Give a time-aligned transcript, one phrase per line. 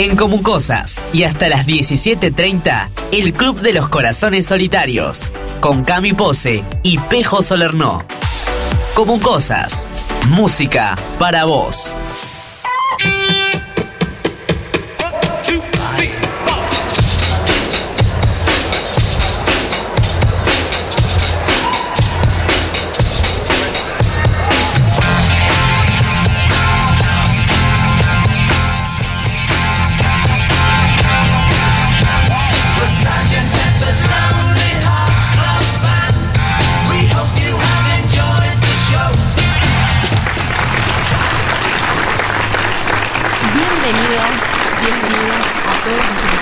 [0.00, 5.30] En Comucosas y hasta las 17.30, el Club de los Corazones Solitarios,
[5.60, 7.98] con Cami Pose y Pejo Solernó.
[8.94, 9.86] Comucosas,
[10.30, 11.94] música para vos.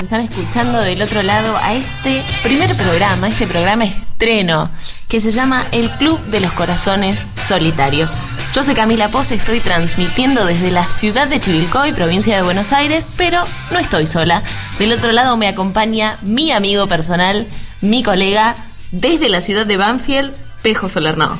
[0.09, 4.71] Están escuchando del otro lado a este primer programa, este programa estreno,
[5.07, 8.15] que se llama El Club de los Corazones Solitarios.
[8.55, 13.07] Yo soy Camila Pose, estoy transmitiendo desde la ciudad de Chivilcoy, provincia de Buenos Aires,
[13.19, 14.43] pero no estoy sola.
[14.79, 17.47] Del otro lado me acompaña mi amigo personal,
[17.83, 18.57] mi colega,
[18.93, 21.39] desde la ciudad de Banfield, Pejo Solernó.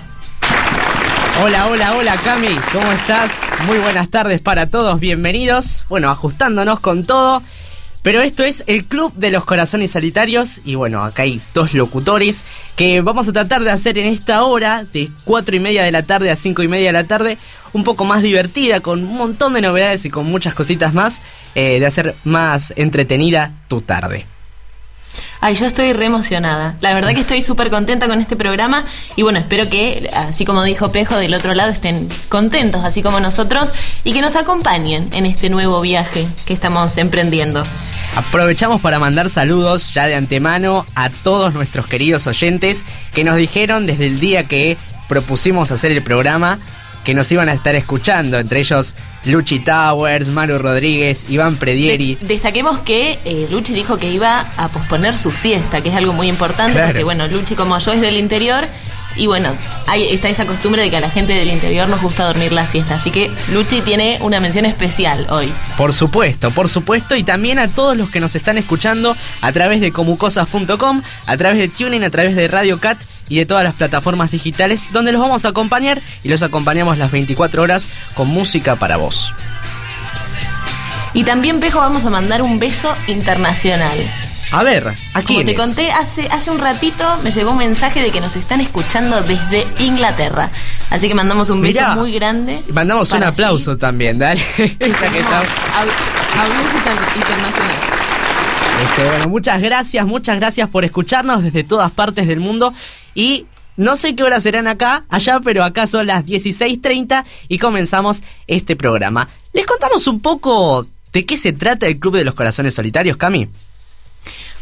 [1.43, 3.45] Hola, hola, hola Cami, ¿cómo estás?
[3.67, 5.87] Muy buenas tardes para todos, bienvenidos.
[5.89, 7.43] Bueno, ajustándonos con todo.
[8.09, 12.47] Pero esto es el Club de los Corazones Solitarios y bueno, acá hay dos locutores
[12.75, 16.03] que vamos a tratar de hacer en esta hora de 4 y media de la
[16.05, 17.37] tarde a 5 y media de la tarde
[17.75, 21.21] un poco más divertida, con un montón de novedades y con muchas cositas más,
[21.55, 24.25] eh, de hacer más entretenida tu tarde.
[25.41, 26.77] Ay, yo estoy re emocionada.
[26.81, 30.65] La verdad que estoy súper contenta con este programa y bueno, espero que, así como
[30.65, 33.73] dijo Pejo, del otro lado estén contentos, así como nosotros,
[34.03, 37.63] y que nos acompañen en este nuevo viaje que estamos emprendiendo.
[38.17, 43.87] Aprovechamos para mandar saludos ya de antemano a todos nuestros queridos oyentes que nos dijeron
[43.87, 44.77] desde el día que
[45.09, 46.59] propusimos hacer el programa
[47.09, 52.19] que nos iban a estar escuchando, entre ellos Luchi Towers, Maru Rodríguez, Iván Predieri.
[52.21, 56.29] destaquemos que eh, Luchi dijo que iba a posponer su siesta, que es algo muy
[56.29, 58.69] importante, porque bueno, Luchi como yo es del interior
[59.17, 59.57] y bueno,
[59.87, 62.67] ahí está esa costumbre de que a la gente del interior nos gusta dormir la
[62.67, 62.97] siesta.
[62.97, 65.51] Así que Luchi tiene una mención especial hoy.
[65.79, 67.17] Por supuesto, por supuesto.
[67.17, 71.59] Y también a todos los que nos están escuchando a través de comucosas.com, a través
[71.59, 75.21] de Tuning, a través de Radio Cat y de todas las plataformas digitales donde los
[75.21, 79.33] vamos a acompañar y los acompañamos las 24 horas con música para vos.
[81.15, 83.99] Y también, Pejo, vamos a mandar un beso internacional.
[84.53, 85.35] A ver, aquí.
[85.35, 88.61] Como te conté hace, hace un ratito, me llegó un mensaje de que nos están
[88.61, 90.51] escuchando desde Inglaterra.
[90.91, 92.63] Así que mandamos un beso muy grande.
[92.73, 94.41] Mandamos un aplauso también, dale.
[94.59, 94.79] Audiencia
[97.17, 97.98] internacional.
[98.83, 102.73] Este, bueno, muchas gracias, muchas gracias por escucharnos desde todas partes del mundo.
[103.15, 103.47] Y
[103.77, 108.77] no sé qué hora serán acá, allá, pero acá son las 16.30 y comenzamos este
[108.77, 109.29] programa.
[109.53, 113.49] ¿Les contamos un poco de qué se trata el Club de los Corazones Solitarios, Cami?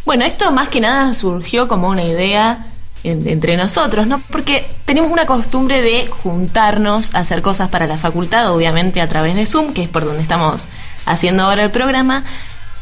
[0.04, 2.66] Bueno, esto más que nada surgió como una idea
[3.04, 4.20] entre nosotros, ¿no?
[4.30, 9.34] Porque tenemos una costumbre de juntarnos a hacer cosas para la facultad, obviamente a través
[9.34, 10.66] de Zoom, que es por donde estamos
[11.04, 12.24] haciendo ahora el programa,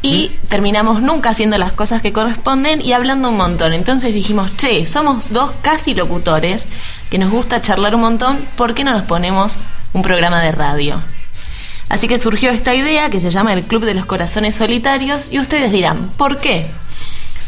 [0.05, 3.73] y terminamos nunca haciendo las cosas que corresponden y hablando un montón.
[3.73, 6.69] Entonces dijimos, che, somos dos casi locutores
[7.09, 9.57] que nos gusta charlar un montón, ¿por qué no nos ponemos
[9.95, 11.01] un programa de radio?
[11.89, 15.39] Así que surgió esta idea que se llama el Club de los Corazones Solitarios y
[15.39, 16.71] ustedes dirán, ¿por qué?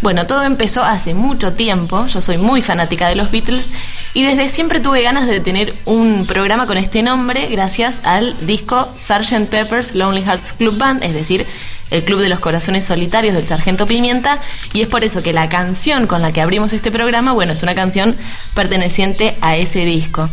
[0.00, 3.70] Bueno, todo empezó hace mucho tiempo, yo soy muy fanática de los Beatles
[4.14, 8.88] y desde siempre tuve ganas de tener un programa con este nombre gracias al disco
[8.96, 9.48] Sgt.
[9.50, 11.46] Pepper's Lonely Hearts Club Band, es decir,
[11.90, 14.40] el Club de los Corazones Solitarios del Sargento Pimienta,
[14.72, 17.62] y es por eso que la canción con la que abrimos este programa, bueno, es
[17.62, 18.16] una canción
[18.54, 20.28] perteneciente a ese disco.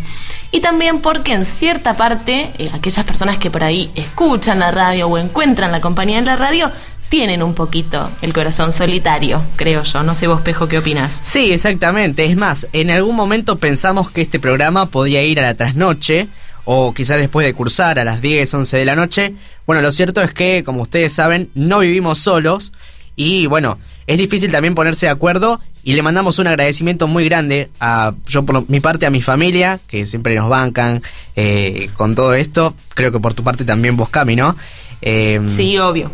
[0.51, 5.07] Y también porque en cierta parte, eh, aquellas personas que por ahí escuchan la radio
[5.07, 6.71] o encuentran la compañía en la radio,
[7.09, 10.03] tienen un poquito el corazón solitario, creo yo.
[10.03, 11.13] No sé vos, Pejo, ¿qué opinas?
[11.13, 12.25] Sí, exactamente.
[12.25, 16.27] Es más, en algún momento pensamos que este programa podía ir a la trasnoche
[16.65, 19.33] o quizás después de cursar a las 10, 11 de la noche.
[19.65, 22.73] Bueno, lo cierto es que, como ustedes saben, no vivimos solos
[23.15, 23.77] y bueno,
[24.07, 28.43] es difícil también ponerse de acuerdo y le mandamos un agradecimiento muy grande a yo
[28.43, 31.01] por mi parte a mi familia que siempre nos bancan
[31.35, 32.75] eh, con todo esto.
[32.95, 34.55] Creo que por tu parte también vos, Cami, ¿no?
[35.01, 36.11] Eh, sí, obvio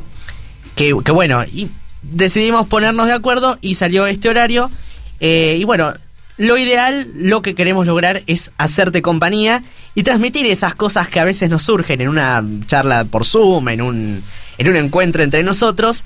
[1.03, 1.69] que, bueno, y
[2.01, 4.71] decidimos ponernos de acuerdo y salió este horario.
[5.19, 5.93] Eh, y bueno,
[6.39, 9.61] lo ideal, lo que queremos lograr es hacerte compañía
[9.93, 13.81] y transmitir esas cosas que a veces nos surgen en una charla por Zoom, en
[13.81, 14.23] un,
[14.57, 16.05] en un encuentro entre nosotros.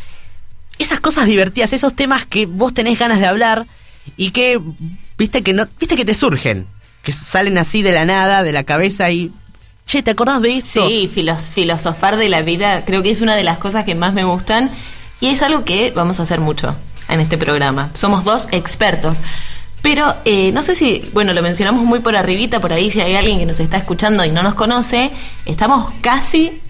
[0.79, 3.67] Esas cosas divertidas, esos temas que vos tenés ganas de hablar
[4.17, 4.59] y que,
[5.19, 6.65] viste que, no, viste que te surgen,
[7.03, 9.31] que salen así de la nada, de la cabeza y
[9.85, 10.89] che, ¿te acordás de esto?
[10.89, 14.23] Sí, filosofar de la vida creo que es una de las cosas que más me
[14.23, 14.71] gustan
[15.21, 16.75] y es algo que vamos a hacer mucho
[17.07, 17.91] en este programa.
[17.93, 19.21] Somos dos expertos.
[19.83, 23.15] Pero eh, no sé si, bueno, lo mencionamos muy por arribita, por ahí si hay
[23.15, 25.11] alguien que nos está escuchando y no nos conoce,
[25.45, 26.61] estamos casi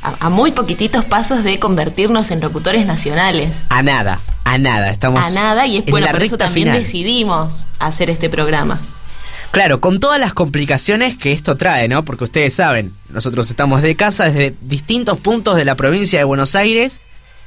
[0.00, 3.64] a, muy poquititos pasos de convertirnos en locutores nacionales.
[3.68, 5.26] A nada, a nada, estamos.
[5.26, 8.80] A nada, y es bueno, por eso también decidimos hacer este programa.
[9.50, 12.04] Claro, con todas las complicaciones que esto trae, ¿no?
[12.04, 16.54] Porque ustedes saben, nosotros estamos de casa desde distintos puntos de la provincia de Buenos
[16.54, 17.02] Aires,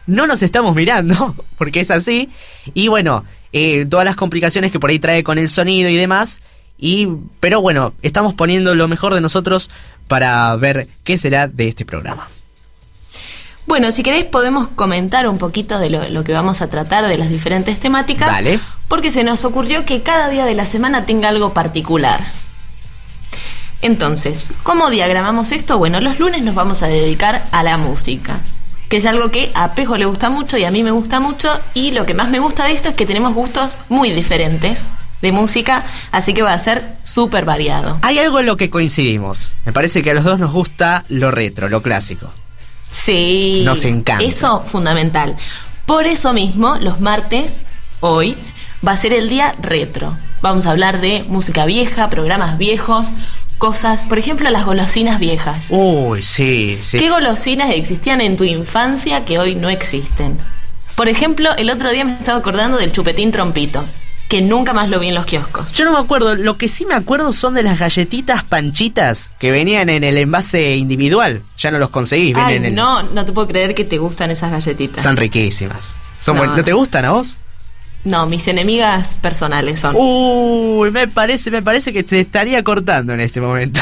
[0.07, 2.29] no nos estamos mirando, porque es así,
[2.73, 3.23] y bueno,
[3.57, 6.41] eh, todas las complicaciones que por ahí trae con el sonido y demás,
[6.77, 7.07] y,
[7.39, 9.69] pero bueno, estamos poniendo lo mejor de nosotros
[10.09, 12.27] para ver qué será de este programa.
[13.65, 17.29] Bueno, si queréis podemos comentar un poquito de lo, que vamos a tratar de las
[17.29, 18.29] diferentes temáticas.
[18.29, 18.59] Vale.
[18.89, 22.25] Porque se nos ocurrió que cada día de la semana tenga algo particular.
[23.81, 25.77] Entonces, ¿cómo diagramamos esto?
[25.77, 28.41] Bueno, los lunes nos vamos a dedicar a la música,
[28.89, 31.49] que es algo que a Pejo le gusta mucho y a mí me gusta mucho,
[31.73, 34.87] y lo que más me gusta de esto es que tenemos gustos muy diferentes
[35.21, 37.97] de música, así que va a ser súper variado.
[38.01, 39.55] Hay algo en lo que coincidimos.
[39.65, 42.31] Me parece que a los dos nos gusta lo retro, lo clásico.
[42.91, 43.61] Sí.
[43.65, 44.23] Nos encanta.
[44.23, 45.35] Eso fundamental.
[45.85, 47.63] Por eso mismo, los martes,
[47.99, 48.37] hoy,
[48.85, 50.15] va a ser el día retro.
[50.41, 53.09] Vamos a hablar de música vieja, programas viejos,
[53.57, 55.67] cosas, por ejemplo, las golosinas viejas.
[55.71, 56.97] Uy, sí, sí.
[56.97, 60.37] ¿Qué golosinas existían en tu infancia que hoy no existen?
[60.95, 63.83] Por ejemplo, el otro día me estaba acordando del chupetín trompito
[64.27, 65.73] que nunca más lo vi en los kioscos.
[65.73, 69.51] Yo no me acuerdo, lo que sí me acuerdo son de las galletitas panchitas que
[69.51, 71.43] venían en el envase individual.
[71.57, 74.51] Ya no los conseguís, Ay, en No, no te puedo creer que te gustan esas
[74.51, 75.03] galletitas.
[75.03, 75.95] Son riquísimas.
[76.19, 77.37] Son no, ¿No te gustan a vos?
[78.05, 79.95] No, mis enemigas personales son.
[79.97, 83.79] Uy, me parece, me parece que te estaría cortando en este momento.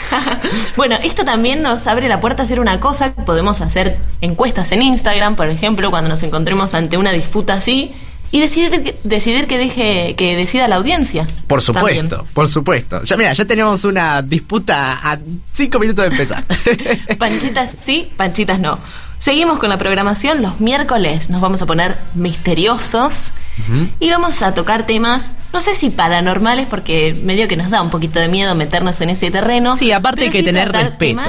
[0.76, 3.12] bueno, esto también nos abre la puerta a hacer una cosa.
[3.12, 7.92] Podemos hacer encuestas en Instagram, por ejemplo, cuando nos encontremos ante una disputa así
[8.30, 11.26] y decidir, decidir que deje que decida la audiencia.
[11.48, 13.02] Por supuesto, por supuesto.
[13.02, 15.18] Ya mira, ya tenemos una disputa a
[15.50, 16.44] cinco minutos de empezar.
[17.18, 18.78] panchitas sí, panchitas no.
[19.20, 20.40] Seguimos con la programación.
[20.40, 23.34] Los miércoles nos vamos a poner misteriosos
[24.00, 27.90] y vamos a tocar temas, no sé si paranormales, porque medio que nos da un
[27.90, 29.76] poquito de miedo meternos en ese terreno.
[29.76, 31.20] Sí, aparte hay que tener respeto.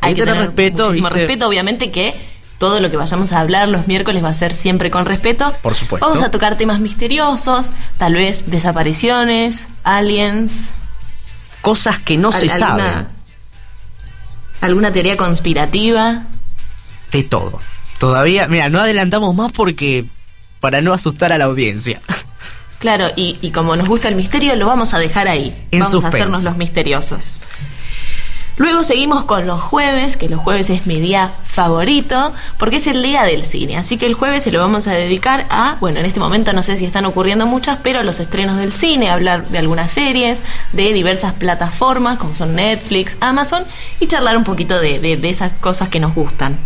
[0.00, 0.84] hay, que tener, respeto.
[0.84, 2.18] Muchísimo respeto, obviamente que
[2.56, 5.54] todo lo que vayamos a hablar los miércoles va a ser siempre con respeto.
[5.60, 6.06] Por supuesto.
[6.06, 10.70] Vamos a tocar temas misteriosos, tal vez desapariciones, aliens.
[11.60, 13.06] Cosas que no se saben.
[14.62, 16.22] ¿Alguna teoría conspirativa?
[17.12, 17.60] De todo.
[17.98, 20.06] Todavía, mira, no adelantamos más porque.
[20.60, 22.00] para no asustar a la audiencia.
[22.78, 25.56] Claro, y, como nos gusta el misterio, lo vamos a dejar ahí.
[25.70, 27.44] vamos a hacernos los misteriosos.
[28.58, 33.02] Luego seguimos con los jueves, que los jueves es mi día favorito, porque es el
[33.02, 33.78] día del cine.
[33.78, 36.62] Así que el jueves se lo vamos a dedicar a, bueno, en este momento no
[36.62, 40.42] sé si están ocurriendo muchas, pero los estrenos del cine, hablar de algunas series,
[40.72, 43.64] de diversas plataformas como son Netflix, Amazon,
[44.00, 46.58] y charlar un poquito de, esas cosas que nos gustan.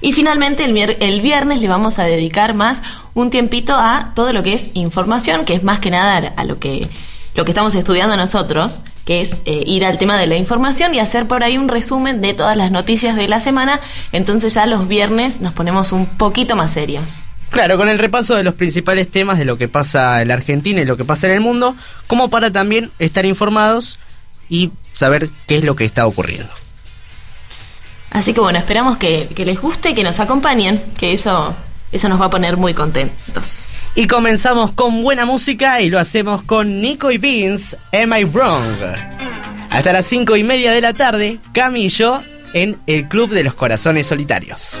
[0.00, 2.82] Y finalmente el, el, viernes le vamos a dedicar más
[3.14, 6.58] un tiempito a todo lo que es información, que es más que nada a lo
[6.58, 6.88] que
[7.36, 11.00] lo que estamos estudiando nosotros, que es eh, ir al tema de la información y
[11.00, 13.80] hacer por ahí un resumen de todas las noticias de la semana.
[14.12, 17.24] Entonces ya los viernes nos ponemos un poquito más serios.
[17.50, 20.80] Claro, con el repaso de los principales temas de lo que pasa en la Argentina
[20.80, 21.76] y lo que pasa en el mundo,
[22.06, 23.98] como para también estar informados
[24.48, 26.52] y saber qué es lo que está ocurriendo.
[28.10, 31.54] Así que bueno, esperamos que, que les guste, que nos acompañen, que eso
[31.92, 33.68] eso nos va a poner muy contentos.
[33.94, 38.64] Y comenzamos con buena música y lo hacemos con Nico y Vince, Am I Wrong?
[39.70, 42.22] Hasta las cinco y media de la tarde, Cami y yo
[42.52, 44.80] en el Club de los Corazones Solitarios.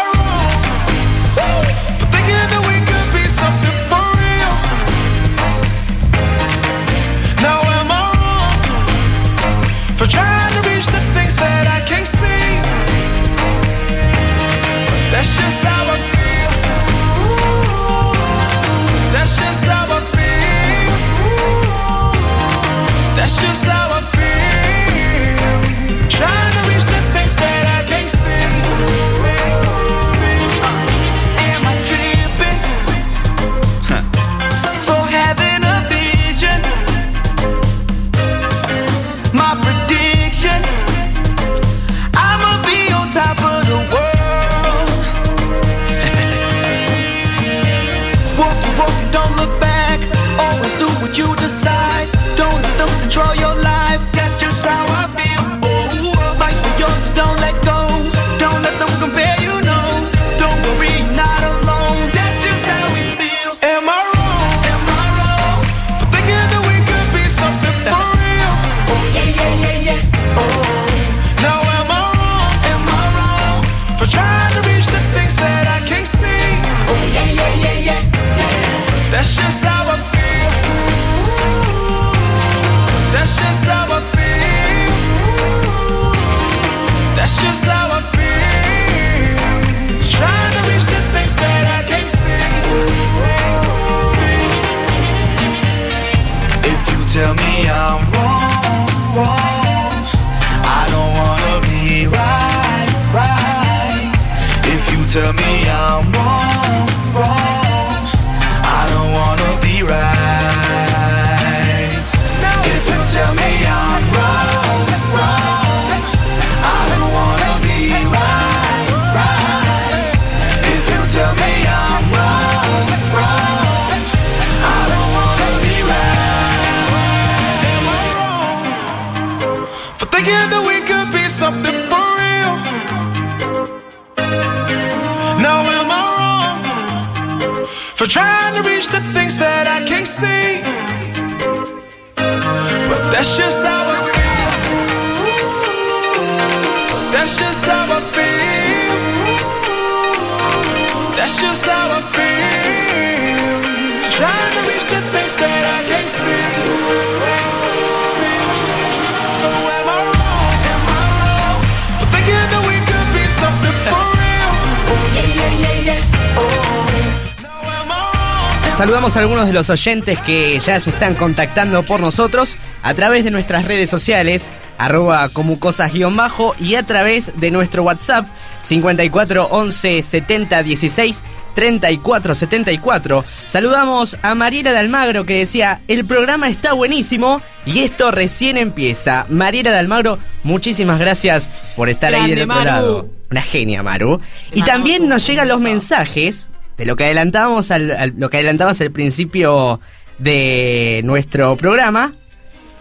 [168.81, 173.23] Saludamos a algunos de los oyentes que ya se están contactando por nosotros a través
[173.23, 178.25] de nuestras redes sociales, arroba como cosas guion bajo, y a través de nuestro WhatsApp
[178.63, 181.23] 54 11 70 16
[181.53, 183.23] 34 74.
[183.45, 189.27] Saludamos a Mariela de Almagro que decía, el programa está buenísimo y esto recién empieza.
[189.29, 192.65] Mariela de Almagro, muchísimas gracias por estar ahí del otro Maru.
[192.65, 193.09] lado.
[193.29, 194.21] Una genia, Maru.
[194.51, 198.37] Y Maru, también nos llegan los mensajes de lo que adelantábamos al, al- lo que
[198.37, 199.79] adelantabas al principio
[200.17, 202.13] de nuestro programa.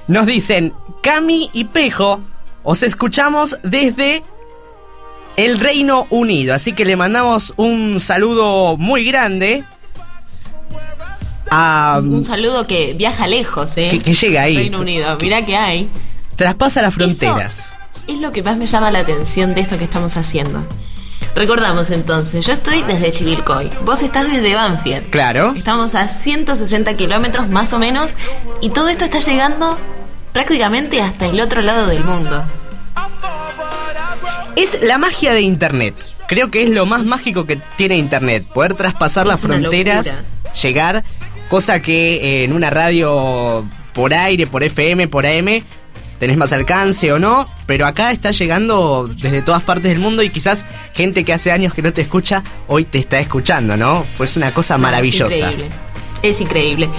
[0.08, 2.20] Nos dicen, Cami y Pejo,
[2.62, 4.22] os escuchamos desde
[5.36, 6.54] el Reino Unido.
[6.54, 9.64] Así que le mandamos un saludo muy grande
[11.50, 12.00] a...
[12.02, 13.88] Un saludo que viaja lejos, ¿eh?
[13.90, 14.56] Que- que llega ahí.
[14.56, 15.16] Reino Unido.
[15.20, 15.90] Mirá que hay.
[16.36, 17.74] Traspasa las fronteras.
[17.94, 20.64] Eso es lo que más me llama la atención de esto que estamos haciendo.
[21.34, 25.10] Recordamos entonces, yo estoy desde Chivilcoy, vos estás desde Banfield.
[25.10, 25.52] Claro.
[25.56, 28.16] Estamos a 160 kilómetros más o menos
[28.60, 29.78] y todo esto está llegando
[30.32, 32.42] prácticamente hasta el otro lado del mundo.
[34.56, 35.94] Es la magia de Internet.
[36.26, 38.44] Creo que es lo más mágico que tiene Internet.
[38.52, 40.22] Poder traspasar las Es fronteras,
[40.60, 41.04] llegar,
[41.48, 45.62] cosa que eh, en una radio por aire, por FM, por AM,
[46.20, 50.28] tenés más alcance o no, pero acá está llegando desde todas partes del mundo y
[50.28, 54.06] quizás gente que hace años que no te escucha, hoy te está escuchando, ¿no?
[54.18, 55.34] Pues una cosa maravillosa.
[55.34, 55.70] Es increíble.
[56.22, 56.90] Es increíble.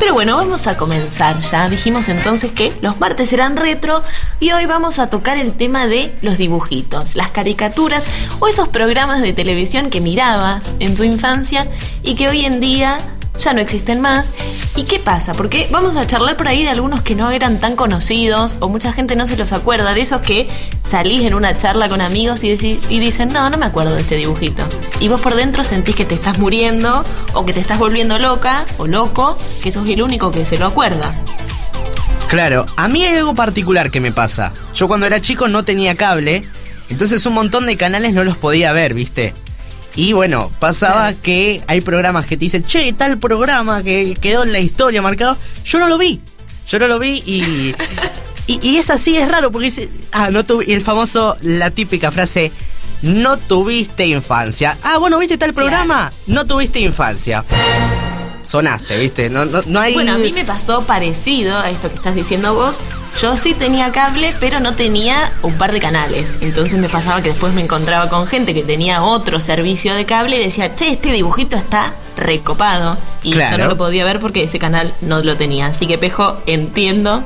[0.00, 1.68] Pero bueno, vamos a comenzar ya.
[1.68, 4.02] Dijimos entonces que los martes serán retro
[4.40, 8.04] y hoy vamos a tocar el tema de los dibujitos, las caricaturas
[8.40, 11.68] o esos programas de televisión que mirabas en tu infancia
[12.02, 12.98] y que hoy en día
[13.38, 14.32] ya no existen más.
[14.76, 15.32] ¿Y qué pasa?
[15.32, 18.92] Porque vamos a charlar por ahí de algunos que no eran tan conocidos o mucha
[18.92, 20.48] gente no se los acuerda, de esos que
[20.82, 24.62] salís en una charla con amigos y, dicen, no, no me acuerdo de este dibujito.
[25.00, 28.64] Y vos por dentro sentís que te estás muriendo o que te estás volviendo loca
[28.78, 31.14] o loco, que sos el único que se lo acuerda.
[32.28, 34.52] Claro, a mí hay algo particular que me pasa.
[34.74, 36.42] Yo cuando era chico no tenía cable,
[36.90, 39.32] entonces un montón de canales no los podía ver, ¿viste?
[39.96, 44.52] Y bueno, pasaba que hay programas que te dicen, che, tal programa que quedó en
[44.52, 45.36] la historia marcado.
[45.64, 46.20] Yo no lo vi.
[46.68, 47.74] Yo no lo vi y.
[48.48, 49.88] Y, y es así, es raro, porque dice.
[50.12, 50.66] Ah, no tuve.
[50.68, 52.52] Y el famoso, la típica frase.
[53.02, 54.78] No tuviste infancia.
[54.84, 56.12] Ah, bueno, ¿viste tal programa?
[56.28, 57.44] No tuviste infancia.
[58.42, 59.28] Sonaste, ¿viste?
[59.30, 59.94] No, no, no hay.
[59.94, 62.76] Bueno, a mí me pasó parecido a esto que estás diciendo vos.
[63.20, 66.38] Yo sí tenía cable, pero no tenía un par de canales.
[66.42, 70.36] Entonces me pasaba que después me encontraba con gente que tenía otro servicio de cable
[70.40, 72.98] y decía, che, este dibujito está recopado.
[73.22, 73.56] Y Claro.
[73.56, 75.66] yo no lo podía ver porque ese canal no lo tenía.
[75.66, 77.22] Así que, Pejo, entiendo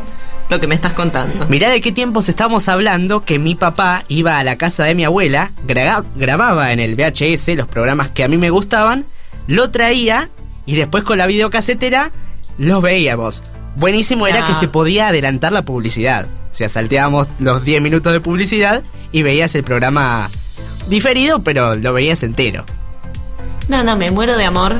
[0.48, 1.46] lo que me estás contando.
[1.48, 5.04] Mirá de qué tiempos estamos hablando que mi papá iba a la casa de mi
[5.04, 9.04] abuela, gra- grababa en el VHS los programas que a mí me gustaban,
[9.48, 10.28] lo traía
[10.66, 12.10] y después con la videocasetera
[12.58, 13.42] los veíamos.
[13.76, 16.26] Buenísimo era que se podía adelantar la publicidad.
[16.50, 20.28] O sea, salteábamos los 10 minutos de publicidad y veías el programa
[20.88, 22.64] diferido, pero lo veías entero.
[23.68, 24.76] No, no, me muero de amor.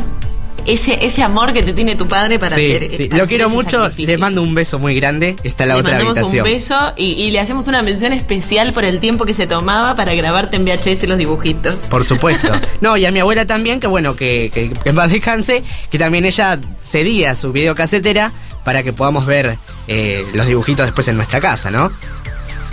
[0.66, 2.90] Ese, ese amor que te tiene tu padre para Sí, hacer.
[2.96, 3.08] sí.
[3.08, 4.06] Lo quiero mucho, sacrificio.
[4.14, 5.36] le mando un beso muy grande.
[5.42, 6.46] Está la Le otra mandamos habitación.
[6.46, 9.96] un beso y, y le hacemos una mención especial por el tiempo que se tomaba
[9.96, 11.82] para grabarte en VHS los dibujitos.
[11.90, 12.48] Por supuesto.
[12.80, 16.24] No, y a mi abuela también, que bueno, que, que, que paz descanse, que también
[16.24, 18.32] ella cedía su videocasetera
[18.64, 19.56] para que podamos ver
[19.88, 21.90] eh, los dibujitos después en nuestra casa, ¿no?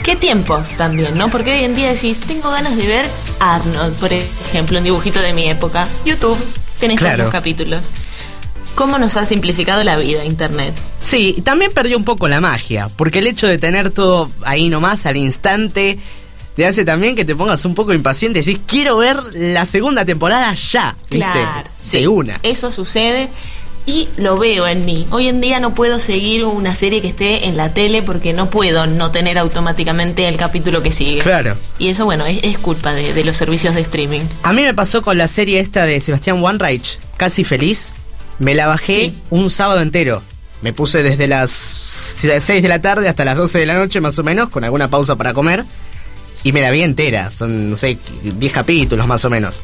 [0.03, 1.29] ¿Qué tiempos también, no?
[1.29, 3.05] Porque hoy en día decís, tengo ganas de ver
[3.39, 5.87] Arnold, por ejemplo, un dibujito de mi época.
[6.05, 6.37] YouTube,
[6.77, 7.15] Claro.
[7.15, 7.91] todos los capítulos.
[8.75, 10.75] ¿Cómo nos ha simplificado la vida Internet?
[11.01, 15.05] Sí, también perdió un poco la magia, porque el hecho de tener todo ahí nomás
[15.07, 15.97] al instante
[16.55, 20.05] te hace también que te pongas un poco impaciente y decís, quiero ver la segunda
[20.05, 21.17] temporada ya, ¿viste?
[21.17, 22.39] Claro, sí, De una.
[22.43, 23.29] Eso sucede
[23.87, 25.07] y lo veo en mí.
[25.09, 28.49] Hoy en día no puedo seguir una serie que esté en la tele porque no
[28.49, 31.21] puedo no tener automáticamente el capítulo que sigue.
[31.21, 31.55] Claro.
[31.79, 34.21] Y eso, bueno, es, es culpa de, de los servicios de streaming.
[34.43, 37.93] A mí me pasó con la serie esta de Sebastián Wanreich, Casi Feliz.
[38.39, 39.21] Me la bajé Sí.
[39.31, 40.21] un sábado entero.
[40.61, 44.19] Me puse desde las 6 de la tarde hasta las 12 de la noche más
[44.19, 45.63] o menos, con alguna pausa para comer.
[46.43, 47.31] Y me la vi entera.
[47.31, 49.61] Son, no sé, 10 capítulos más o menos.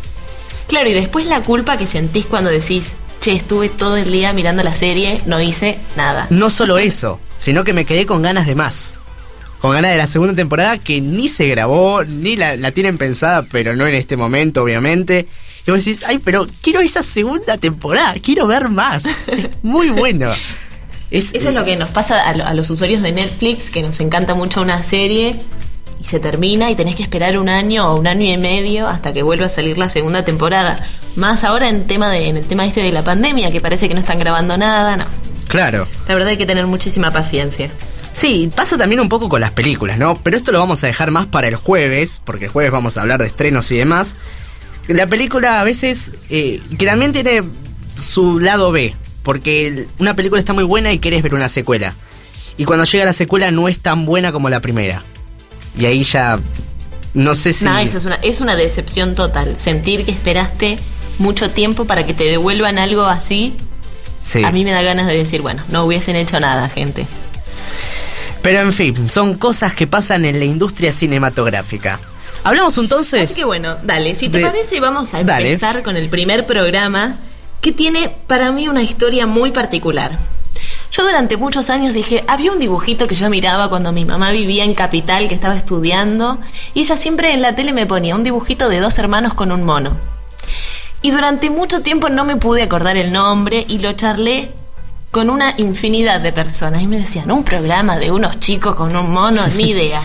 [0.67, 4.63] Claro, y después la culpa que sentís cuando decís, che, estuve todo el día mirando
[4.63, 6.27] la serie, no hice nada.
[6.29, 8.95] No solo eso, sino que me quedé con ganas de más.
[9.59, 13.43] Con ganas de la segunda temporada que ni se grabó, ni la, la tienen pensada,
[13.49, 15.25] pero no en este momento, obviamente.
[15.65, 19.05] Y vos decís, ay, pero quiero esa segunda temporada, quiero ver más.
[19.05, 20.29] Es muy bueno.
[21.11, 23.83] Es, Eso es lo que nos pasa a, lo- a los usuarios de Netflix, que
[23.83, 25.37] nos encanta mucho una serie
[26.03, 29.13] y se termina y tenés que esperar un año o un año y medio hasta
[29.13, 30.85] que vuelva a salir la segunda temporada.
[31.15, 33.93] Más ahora en, tema de, en el tema este de la pandemia, que parece que
[33.93, 35.05] no están grabando nada, no.
[35.47, 35.87] Claro.
[36.07, 37.69] La verdad hay que tener muchísima paciencia.
[38.11, 40.15] Sí, pasa también un poco con las películas, ¿no?
[40.15, 43.01] Pero esto lo vamos a dejar más para el jueves, porque el jueves vamos a
[43.01, 44.15] hablar de estrenos y demás.
[44.87, 47.43] La película a veces, eh, que también tiene
[47.95, 51.93] su lado B, porque una película está muy buena y querés ver una secuela.
[52.57, 55.01] Y cuando llega la secuela no es tan buena como la primera.
[55.77, 56.39] Y ahí ya,
[57.13, 57.65] no sé si...
[57.65, 59.55] No, eso es una, es una decepción total.
[59.57, 60.77] Sentir que esperaste
[61.19, 63.55] mucho tiempo para que te devuelvan algo así,
[64.19, 64.43] Sí.
[64.43, 67.05] a mí me da ganas de decir, bueno, no hubiesen hecho nada, gente.
[68.41, 71.99] Pero en fin, son cosas que pasan en la industria cinematográfica.
[72.43, 73.31] Hablamos entonces...
[73.31, 75.47] Así que bueno, dale, si te de- parece vamos a Dale.
[75.53, 77.15] empezar con el primer programa
[77.61, 80.17] que tiene para mí una historia muy particular.
[80.93, 84.63] Yo durante muchos años dije, había un dibujito que yo miraba cuando mi mamá vivía
[84.63, 86.37] en Capital, que estaba estudiando,
[86.75, 89.63] y ella siempre en la tele me ponía un dibujito de dos hermanos con un
[89.63, 89.97] mono.
[91.01, 94.51] Y durante mucho tiempo no me pude acordar el nombre y lo charlé
[95.09, 99.09] con una infinidad de personas y me decían, un programa de unos chicos con un
[99.09, 99.99] mono, ni idea.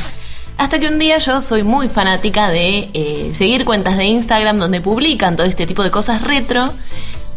[0.56, 4.80] Hasta que un día yo soy muy fanática de eh, seguir cuentas de Instagram donde
[4.80, 6.72] publican todo este tipo de cosas retro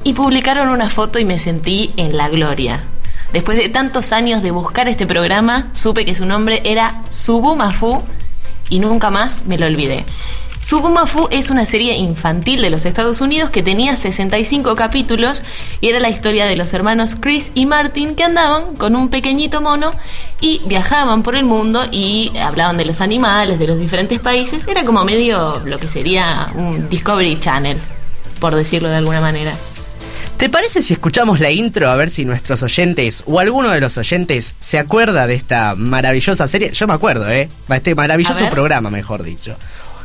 [0.05, 2.85] y publicaron una foto y me sentí en la gloria.
[3.33, 8.01] Después de tantos años de buscar este programa, supe que su nombre era Subumafu
[8.69, 10.05] y nunca más me lo olvidé.
[10.63, 15.41] Subumafu es una serie infantil de los Estados Unidos que tenía 65 capítulos
[15.79, 19.61] y era la historia de los hermanos Chris y Martin que andaban con un pequeñito
[19.61, 19.91] mono
[20.39, 24.67] y viajaban por el mundo y hablaban de los animales, de los diferentes países.
[24.67, 27.77] Era como medio lo que sería un Discovery Channel,
[28.39, 29.53] por decirlo de alguna manera.
[30.41, 33.95] ¿Te parece si escuchamos la intro a ver si nuestros oyentes o alguno de los
[33.99, 36.71] oyentes se acuerda de esta maravillosa serie?
[36.71, 37.47] Yo me acuerdo, ¿eh?
[37.69, 39.55] Este maravilloso programa, mejor dicho.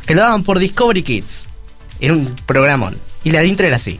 [0.05, 1.47] Que lo daban por Discovery Kids.
[1.99, 2.95] Era un programón.
[3.23, 3.99] Y la intro era así.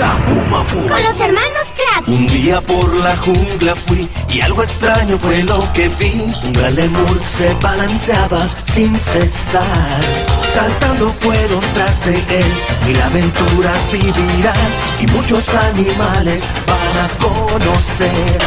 [0.00, 0.88] Sabumafu.
[0.88, 2.08] Con los hermanos Kratt.
[2.08, 6.34] Un día por la jungla fui y algo extraño fue lo que vi.
[6.42, 10.29] Un gran lemur se balanceaba sin cesar.
[10.52, 12.52] Saltando fueron tras de él,
[12.84, 14.56] mil aventuras vivirán
[14.98, 18.38] y muchos animales van a conocer.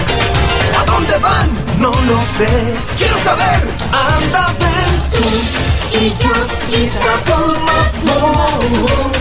[0.78, 1.50] ¿A dónde van?
[1.80, 2.48] No lo sé.
[2.98, 3.70] Quiero saber.
[3.92, 5.26] Anda, ven tú
[5.98, 6.36] y yo
[6.78, 8.18] y Sabumafu.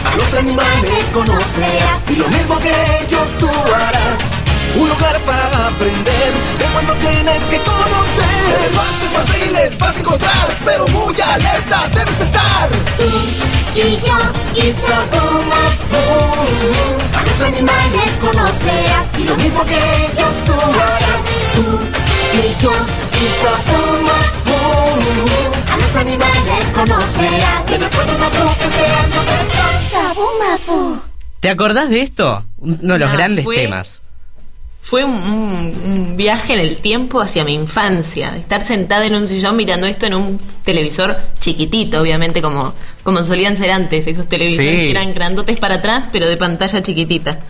[0.05, 4.42] A los animales conocerás y lo mismo que ellos tú harás.
[4.77, 8.35] Un lugar para aprender de cuando tienes que conocer.
[8.59, 12.69] Elefantes cuatriles vas a encontrar, pero muy alerta debes estar.
[12.97, 13.09] Tú
[13.75, 14.19] y yo
[14.57, 16.05] y Sabumafu.
[17.15, 21.25] A los animales conocerás y lo mismo que ellos tú harás.
[21.55, 21.65] Tú
[22.39, 24.59] y yo y Sabumafu.
[25.71, 27.71] A los animales conocerás.
[27.73, 29.91] En el Sabumafu esperándote están.
[29.93, 31.01] Sabumafu.
[31.41, 32.45] ¿Te acordás de esto?
[32.59, 34.03] Uno de los grandes fue- temas.
[34.85, 38.37] Fue un, viaje en el tiempo hacia mi infancia.
[38.37, 43.57] Estar sentada en un sillón mirando esto en un televisor chiquitito, obviamente, como, como solían
[43.57, 44.09] ser antes.
[44.09, 44.77] Esos televisores Sí.
[44.77, 47.41] que eran grandotes para atrás, pero de pantalla chiquitita.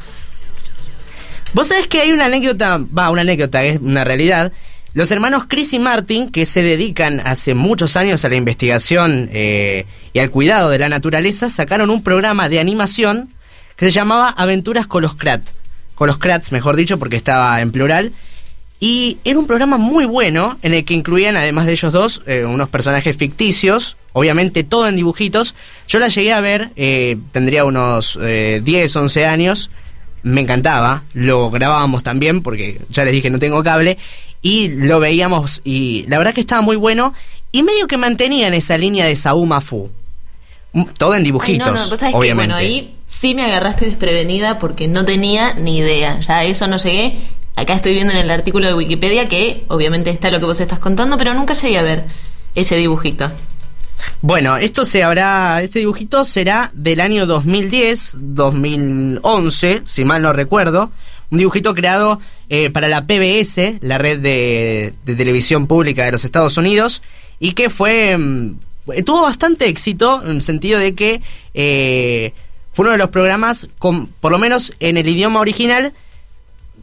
[1.55, 4.53] Vos sabés que hay una anécdota, va, una anécdota, es una realidad.
[4.95, 9.87] Los hermanos Chris y Martin, que se dedican hace muchos años a la investigación eh,
[10.13, 13.31] y al cuidado de la naturaleza, sacaron un programa de animación
[13.77, 15.43] que se llamaba Aventuras con los Krat.
[15.95, 18.13] Con los Krats, mejor dicho, porque estaba en plural.
[18.81, 22.45] Y era un programa muy bueno en el que incluían, además de ellos dos, eh,
[22.45, 25.55] unos personajes ficticios, obviamente todo en dibujitos.
[25.87, 29.71] Yo la llegué a ver, eh, tendría unos eh, 10, 11 años,
[30.25, 33.99] me encantaba, lo grabábamos también porque ya les dije no tengo cable
[34.41, 37.15] y lo veíamos y la verdad que estaba muy bueno
[37.53, 39.91] y medio que mantenían esa línea de Saúl Fu.
[40.73, 42.55] Mm, Todo en Ay, dibujitos, no, no, vos sabés que, obviamente.
[42.55, 46.19] bueno, ahí sí me agarraste desprevenida porque no tenía ni idea.
[46.21, 47.19] Ya eso no llegué.
[47.55, 50.79] Acá estoy viendo en el artículo de Wikipedia que obviamente está lo que vos estás
[50.79, 52.05] contando, pero nunca llegué a ver
[52.55, 53.31] ese dibujito.
[54.23, 60.91] Bueno, esto se habrá, este dibujito será del año 2010, 2011, si mal no recuerdo.
[61.31, 66.25] Un dibujito creado eh, para la PBS, la red de, de televisión pública de los
[66.25, 67.03] Estados Unidos,
[67.39, 68.57] y que fue mm,
[69.05, 71.23] tuvo bastante éxito en el sentido de que
[71.55, 72.33] eh,
[72.73, 75.93] fue uno de los programas, con, por lo menos en el idioma original,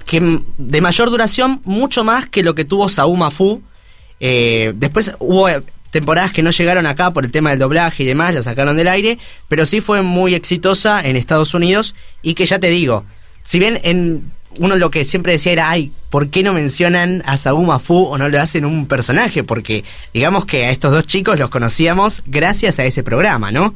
[0.06, 3.62] que de mayor duración, mucho más que lo que tuvo Saúma Fu.
[4.19, 8.06] Eh, después hubo eh, temporadas que no llegaron acá por el tema del doblaje y
[8.06, 12.45] demás, la sacaron del aire, pero sí fue muy exitosa en Estados Unidos y que
[12.45, 13.06] ya te digo,
[13.43, 17.38] si bien en uno lo que siempre decía era, ay, ¿por qué no mencionan a
[17.38, 19.43] Saúma Fu o no le hacen un personaje?
[19.43, 23.75] Porque digamos que a estos dos chicos los conocíamos gracias a ese programa, ¿no?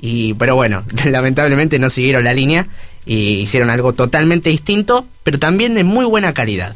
[0.00, 2.66] Y, pero bueno, lamentablemente no siguieron la línea
[3.06, 6.74] y hicieron algo totalmente distinto, pero también de muy buena calidad.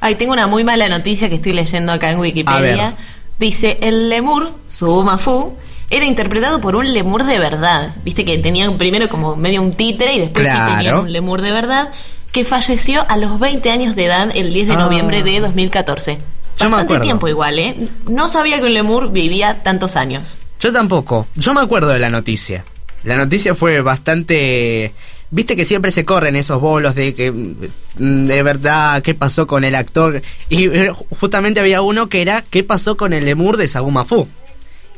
[0.00, 2.20] Ay, tengo una muy mala noticia que estoy leyendo acá en.
[2.20, 2.94] Wikipedia.
[3.38, 5.56] Dice, el lemur, Subumafu,
[5.90, 7.94] era interpretado por un lemur de verdad.
[8.04, 10.70] Viste que tenían primero como medio un títere y después Claro.
[10.70, 11.90] sí tenían un lemur de verdad,
[12.32, 14.78] que falleció a los 20 años de edad el 10 de Ah.
[14.78, 16.18] noviembre de 2014.
[16.58, 17.76] Yo me Bastante tiempo igual, ¿eh?
[18.08, 20.38] No sabía que un lemur vivía tantos años.
[20.60, 22.64] Yo tampoco, yo me acuerdo de la noticia.
[23.04, 24.92] La noticia fue bastante...
[25.30, 29.62] Viste que siempre se corren esos bolos de que mm, de verdad qué pasó con
[29.62, 30.90] el actor y eh,
[31.20, 34.26] justamente había uno que era qué pasó con el lemur de Saguma Fu.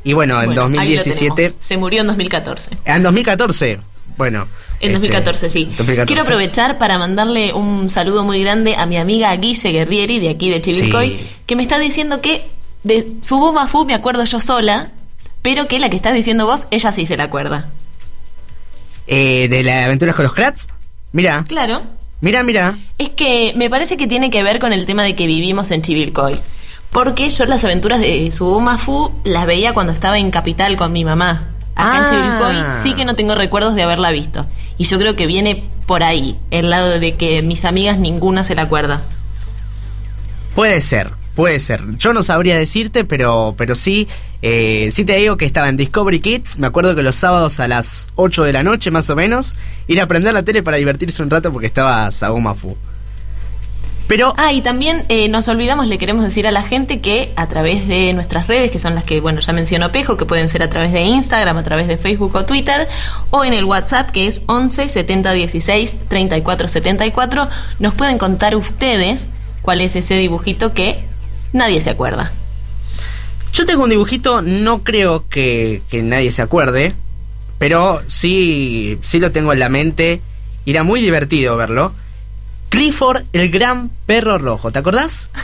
[0.05, 1.57] Y bueno, en Bueno, ahí lo 2017 tenemos.
[1.59, 2.79] Se murió en 2014.
[2.85, 3.81] en 2014.
[4.17, 4.43] Bueno,
[4.81, 5.65] En este, 2014, sí.
[5.65, 6.07] 2014.
[6.07, 10.49] Quiero aprovechar para mandarle un saludo muy grande a mi amiga Guille Guerrieri de aquí
[10.49, 11.27] de Chivilcoy, Sí.
[11.47, 12.47] que me está diciendo que
[12.85, 14.93] de Subuma Fu me acuerdo yo sola,
[15.43, 17.69] pero que la que estás diciendo vos, ella sí se la acuerda.
[19.07, 20.69] Eh, de las aventuras con los Kratz.
[21.13, 21.83] Mira, Claro.
[22.21, 22.79] mira, mira.
[22.99, 25.83] Es que me parece que tiene que ver con el tema de que vivimos en
[25.83, 26.39] Chivilcoy.
[26.91, 31.05] Porque yo las aventuras de Subuma Fu las veía cuando estaba en Capital con mi
[31.05, 31.49] mamá.
[31.77, 32.07] Acá en Ah.
[32.09, 34.47] Chivilcoy sí que no tengo recuerdos de haberla visto.
[34.77, 38.55] Y yo creo que viene por ahí, el lado de que mis amigas ninguna se
[38.55, 39.03] la acuerda.
[40.55, 41.83] Puede ser, puede ser.
[41.97, 44.09] Yo no sabría decirte, pero, pero sí,
[44.43, 46.59] eh, sí te digo que estaba en Discovery Kids.
[46.59, 49.55] Me acuerdo que los sábados a las 8 de la noche, más o menos,
[49.87, 52.77] ir a prender la tele para divertirse un rato porque estaba Saguma Fu.
[54.11, 57.47] Pero, Ah, y también eh, nos olvidamos, le queremos decir a la gente que a
[57.47, 60.65] través de nuestras redes, que son las que, bueno, ya mencionó Pejo, que pueden ser
[60.65, 62.89] a través de Instagram, a través de Facebook o Twitter,
[63.31, 69.31] o en el WhatsApp, que es 11 70 16 34 74, nos pueden contar ustedes
[69.63, 71.05] cuál es ese dibujito que
[71.53, 72.33] nadie se acuerda.
[73.53, 76.95] yo tengo un dibujito, no creo que, que nadie se acuerde,
[77.59, 80.21] pero sí, sí lo tengo en la mente.
[80.65, 81.93] y Era muy divertido verlo.
[82.71, 85.31] Clifford, el gran perro rojo, ¿te acordás?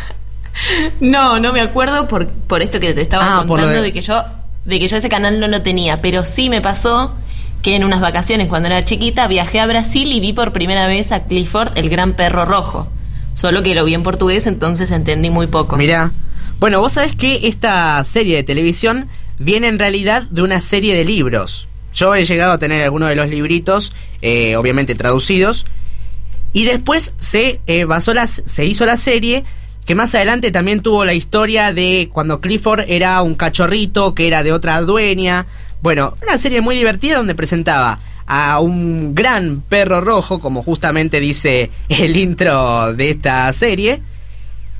[1.00, 3.92] No, no me acuerdo por, por esto que te estaba Ah, contando de- de...
[3.92, 4.22] que yo
[4.64, 7.14] de que yo ese canal no lo tenía, pero sí me pasó
[7.62, 11.12] que en unas vacaciones cuando era chiquita viajé a Brasil y vi por primera vez
[11.12, 12.88] a Clifford, el gran perro rojo.
[13.36, 15.76] Solo que lo vi en portugués, entonces entendí muy poco.
[15.76, 16.10] Mirá.
[16.58, 21.04] Bueno, vos sabés que esta serie de televisión viene en realidad de una serie de
[21.04, 21.68] libros.
[21.92, 25.66] Yo he llegado a tener algunos de los libritos, eh, obviamente traducidos.
[26.54, 29.44] Y después se eh, basó la, se hizo la serie,
[29.84, 34.44] que más adelante también tuvo la historia de cuando Clifford era un cachorrito, que era
[34.44, 35.44] de otra dueña.
[35.82, 41.70] Bueno, una serie muy divertida donde presentaba a un gran perro rojo, como justamente dice
[41.88, 44.02] el intro de esta serie.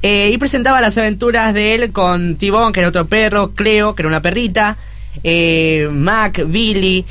[0.03, 4.03] Eh, y presentaba las aventuras de él con Tibón, que era otro perro, Cleo, que
[4.03, 4.77] era una perrita,
[5.25, 7.05] eh, Mac, Billy,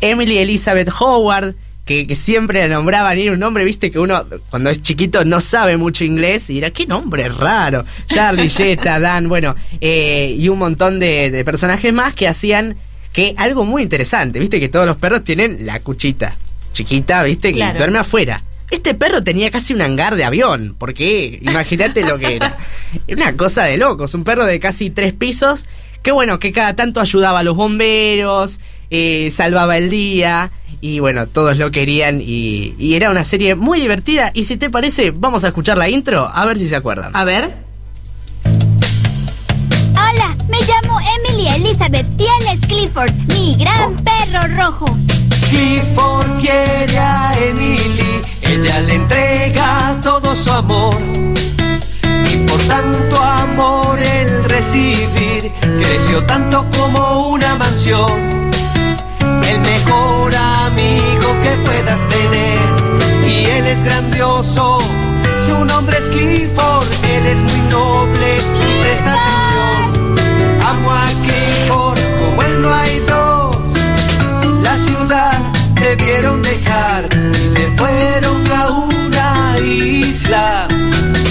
[0.00, 1.54] Emily Elizabeth Howard,
[1.84, 5.24] que, que siempre la nombraban y era un nombre, viste, que uno cuando es chiquito
[5.24, 7.84] no sabe mucho inglés y dirá, qué nombre raro.
[8.06, 12.76] Charlie, Jetta, Dan, bueno, eh, y un montón de, de personajes más que hacían
[13.12, 16.36] que algo muy interesante, viste, que todos los perros tienen la cuchita
[16.72, 17.78] chiquita, viste, que Claro.
[17.78, 18.44] duerme afuera.
[18.70, 22.58] Este perro tenía casi un hangar de avión, porque imagínate lo que era.
[23.06, 25.66] Era una cosa de locos, un perro de casi tres pisos,
[26.02, 31.26] que bueno, que cada tanto ayudaba a los bomberos, eh, salvaba el día, y bueno,
[31.26, 35.44] todos lo querían, y, y era una serie muy divertida, y si te parece, vamos
[35.44, 37.10] a escuchar la intro, a ver si se acuerdan.
[37.16, 37.50] A ver.
[40.18, 42.06] Hola, me llamo Emily Elizabeth.
[42.16, 43.12] ¿Quién es Clifford?
[43.28, 44.86] Mi gran perro rojo.
[45.48, 50.96] Clifford quiere a Emily, ella le entrega todo su amor.
[52.26, 56.68] Y por tanto amor el recibir, creció tanto
[77.78, 80.68] fueron a una isla.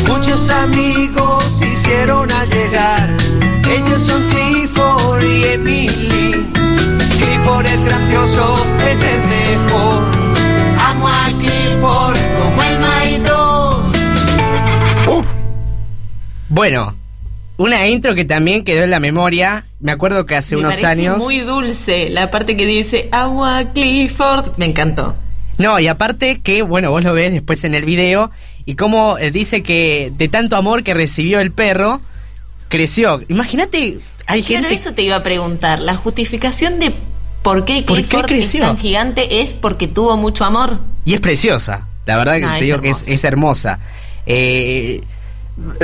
[0.08, 3.16] Muchos amigos hicieron a llegar.
[3.70, 6.48] Ellos son Clifford y Emily.
[7.20, 10.04] Clifford es gracioso, es el mejor.
[10.80, 13.88] Amo a Clifford como el Maidos.
[15.08, 15.24] Uh.
[16.48, 16.96] Bueno,
[17.58, 19.66] una intro que también quedó en la memoria.
[19.82, 21.18] Me acuerdo que hace Me unos años.
[21.18, 24.58] Muy dulce la parte que dice Agua Clifford.
[24.58, 25.16] Me encantó.
[25.58, 28.32] No, y aparte que, bueno, vos lo ves después en el video.
[28.66, 32.02] Y cómo eh, dice que de tanto amor que recibió el perro,
[32.70, 33.22] creció.
[33.30, 34.74] Imagínate, hay gente.
[34.74, 35.80] eso te iba a preguntar.
[35.80, 36.94] La justificación de
[37.44, 38.62] por qué ¿Por qué Clifford es creció?
[38.66, 40.80] tan gigante es porque tuvo mucho amor.
[41.06, 41.88] Y es preciosa.
[42.06, 43.14] La verdad que te digo que es, hermosa.
[43.14, 43.80] es hermosa.
[44.26, 45.02] Eh,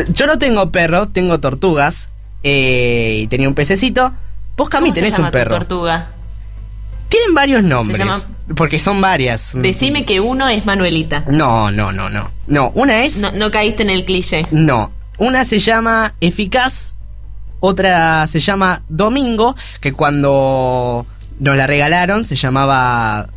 [0.10, 2.10] yo no tengo perro, tengo tortugas.
[2.44, 4.12] eh, y tenía un pececito.
[4.58, 5.52] Vos, Cami, ¿Cómo se tenés llama un tu perro.
[5.58, 6.12] tortuga?
[7.10, 7.98] Tienen varios nombres.
[7.98, 8.22] llama-
[8.56, 9.54] Porque son varias.
[9.60, 11.24] Decime que uno es Manuelita.
[11.28, 12.30] No, no, no, no.
[12.48, 13.22] No, una es.
[13.22, 14.46] No, no caíste en el cliché.
[14.52, 14.92] No.
[15.18, 16.96] Una se llama Eficaz,
[17.60, 21.06] otra se llama Domingo, que cuando
[21.40, 23.28] nos la regalaron se llamaba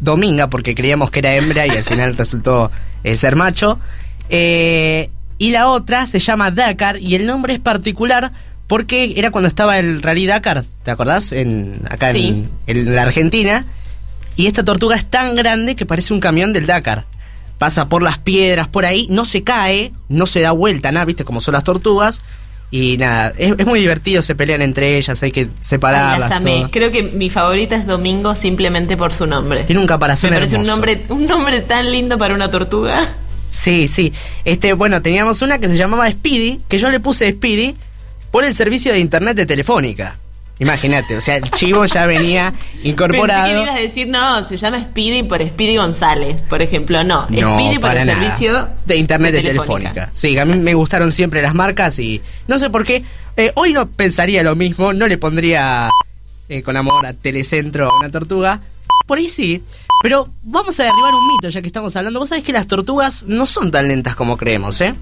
[0.00, 2.70] Dominga porque creíamos que era hembra y al final resultó
[3.04, 3.78] eh, ser macho.
[4.28, 8.32] Eh, y la otra se llama Dakar y el nombre es particular
[8.66, 11.30] porque era cuando estaba el Rally Dakar, ¿te acordás?
[11.30, 12.28] En, acá Sí.
[12.66, 13.64] en, en la Argentina.
[14.36, 17.04] Y esta tortuga es tan grande que parece un camión del Dakar.
[17.58, 21.24] Pasa por las piedras, por ahí, no se cae, no se da vuelta, nada, viste
[21.24, 22.20] como son las tortugas.
[22.70, 26.18] Y nada, es, es muy divertido, se pelean entre ellas, hay que Ay, separarlas.
[26.18, 26.58] las amé.
[26.62, 26.70] todo.
[26.72, 29.62] Creo que mi favorita es Domingo simplemente por su nombre.
[29.64, 30.72] Tiene un caparazón Me parece un hermoso.
[30.76, 33.08] nombre, un nombre tan lindo para una tortuga.
[33.50, 34.12] Sí, sí.
[34.44, 37.74] Este, bueno, teníamos una que se llamaba Speedy, que yo le puse Speedy
[38.32, 40.16] por el servicio de internet de Telefónica.
[40.58, 43.62] Imagínate, o sea, el chivo ya venía Pensé que incorporado.
[43.62, 47.04] ibas a decir, no, se llama Speedy por Speedy González, por ejemplo.
[47.04, 48.18] No, No, Speedy por el nada.
[48.20, 49.90] servicio de internet de, Telefónica.
[49.92, 50.10] telefónica.
[50.14, 53.04] Sí, a mí me gustaron siempre las marcas y no sé por qué.
[53.36, 55.90] eh, hoy no pensaría lo mismo, no le pondría
[56.48, 58.60] eh, con amor a Telecentro a una tortuga.
[59.06, 59.62] Por ahí sí.
[60.02, 62.18] Pero vamos a derribar un mito ya que estamos hablando.
[62.18, 64.94] Vos sabés que las tortugas no son tan lentas como creemos, ¿eh?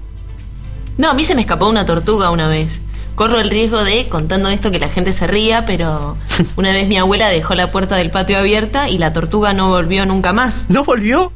[0.97, 2.81] No, a mí se me escapó una tortuga una vez.
[3.15, 6.17] Corro el riesgo de, contando esto, que la gente se ría, pero
[6.57, 10.05] una vez mi abuela dejó la puerta del patio abierta y la tortuga no volvió
[10.05, 10.65] nunca más.
[10.69, 11.31] ¿No volvió?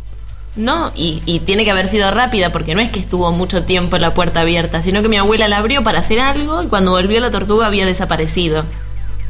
[0.55, 3.97] No, y, y tiene que haber sido rápida porque no es que estuvo mucho tiempo
[3.97, 7.19] la puerta abierta, sino que mi abuela la abrió para hacer algo y cuando volvió
[7.21, 8.65] la tortuga había desaparecido.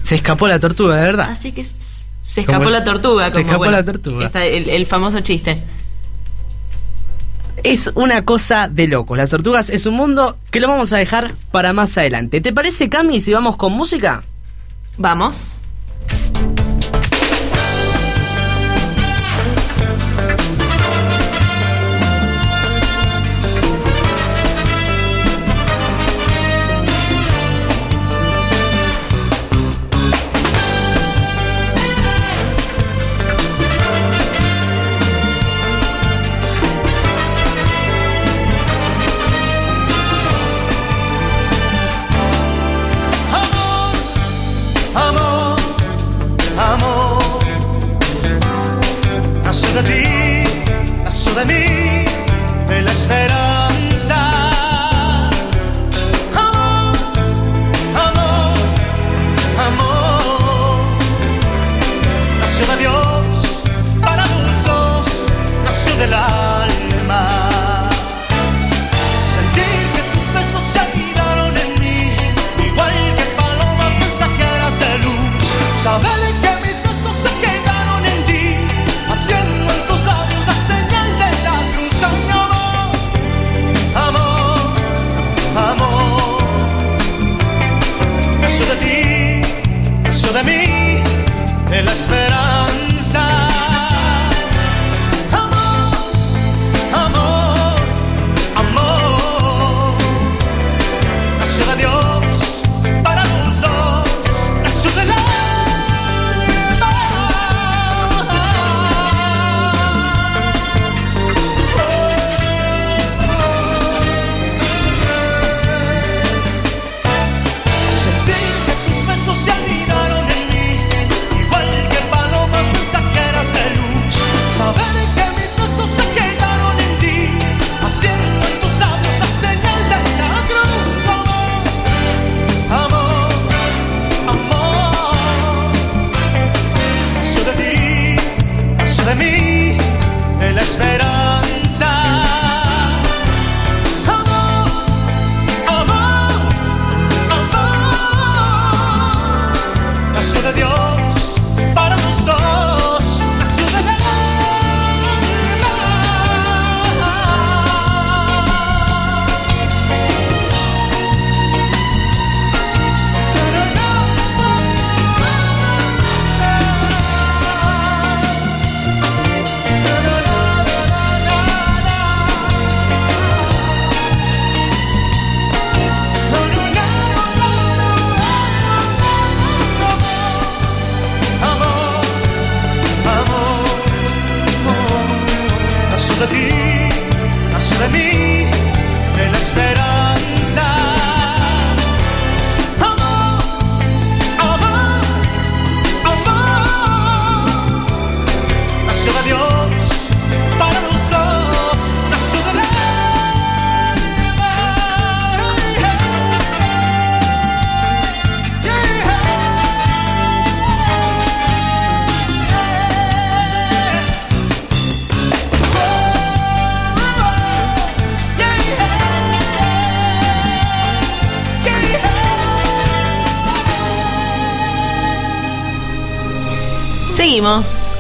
[0.01, 1.29] Se escapó la tortuga, de verdad.
[1.29, 3.25] Así que se escapó Como- la tortuga.
[3.25, 4.25] se como, escapó bueno, la tortuga.
[4.25, 5.61] está el, el famoso chiste.
[7.63, 9.17] Es una cosa de locos.
[9.17, 12.41] Las tortugas es un mundo que lo vamos a dejar para más adelante.
[12.41, 14.23] ¿Te parece, Cami, si vamos con música?
[14.97, 15.57] Vamos.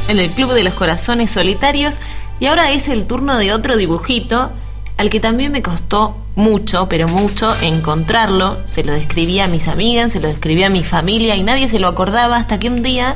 [0.09, 1.99] En el Club de los Corazones Solitarios
[2.39, 4.51] y ahora es el turno de otro dibujito
[4.97, 8.57] al que también me costó mucho, pero mucho encontrarlo.
[8.69, 11.79] Se lo describí a mis amigas, se lo describí a mi familia y nadie se
[11.79, 13.13] lo acordaba hasta que un día,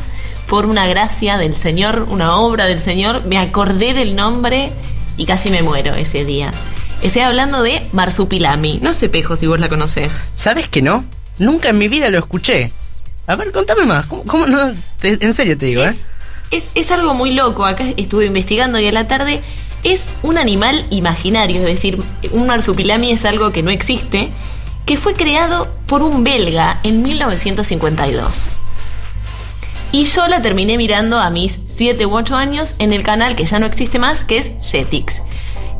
[0.47, 4.71] por una gracia del Señor, una obra del Señor, me acordé del nombre
[5.17, 6.51] y casi me muero ese día.
[7.01, 8.79] Estoy hablando de Marsupilami.
[8.81, 10.29] No sé, Pejo, si vos la conocés.
[10.35, 11.03] ¿Sabes que no?
[11.37, 12.71] Nunca en mi vida lo escuché.
[13.27, 14.05] A ver, contame más.
[14.05, 14.73] ¿Cómo, cómo no?
[14.99, 15.93] Te- en serio te digo, ¿eh?
[16.53, 17.65] Es, es, algo muy loco.
[17.65, 19.41] Acá estuve investigando y a la tarde
[19.83, 21.99] es un animal imaginario, es decir,
[22.31, 24.29] un marsupilami es algo que no existe,
[24.85, 28.51] que fue creado por un belga en 1952.
[29.91, 33.45] Y yo la terminé mirando a mis 7 u 8 años en el canal que
[33.45, 35.23] ya no existe más, que es Jetix.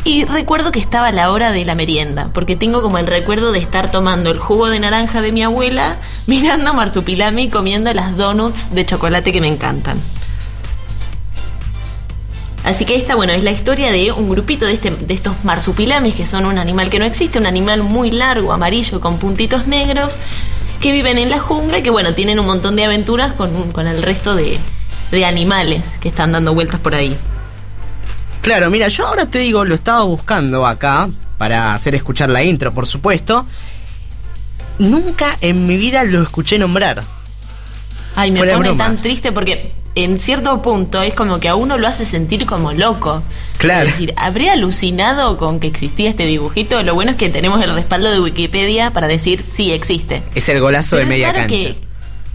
[0.06, 3.60] Y recuerdo que estaba la hora de la merienda, porque tengo como el recuerdo de
[3.60, 8.86] estar tomando el jugo de naranja de mi abuela, mirando Marsupilami comiendo las donuts de
[8.86, 10.02] chocolate que me encantan.
[12.64, 16.16] Así que esta, bueno, es la historia de un grupito de, este, de estos marsupilamis,
[16.16, 20.18] que son un animal que no existe, un animal muy largo, amarillo, con puntitos negros,
[20.80, 23.88] que viven en la jungla y que, bueno, tienen un montón de aventuras con, con
[23.88, 24.60] el resto de,
[25.12, 27.16] de animales que están dando vueltas por ahí.
[28.42, 32.74] Claro, mira, yo ahora te digo, lo estaba buscando acá para hacer escuchar la intro,
[32.74, 33.46] por supuesto.
[34.80, 37.04] Nunca en mi vida lo escuché nombrar.
[38.16, 41.88] Ay, me pone tan triste porque en cierto punto es como que a uno lo
[41.88, 43.22] hace sentir como loco.
[43.58, 43.88] Claro.
[43.88, 46.82] Es decir, ¿habría alucinado con que existía este dibujito?
[46.84, 50.24] Lo bueno es que tenemos el respaldo de Wikipedia para decir sí existe.
[50.36, 51.56] Es el golazo de Pero media raro cancha.
[51.56, 51.93] que-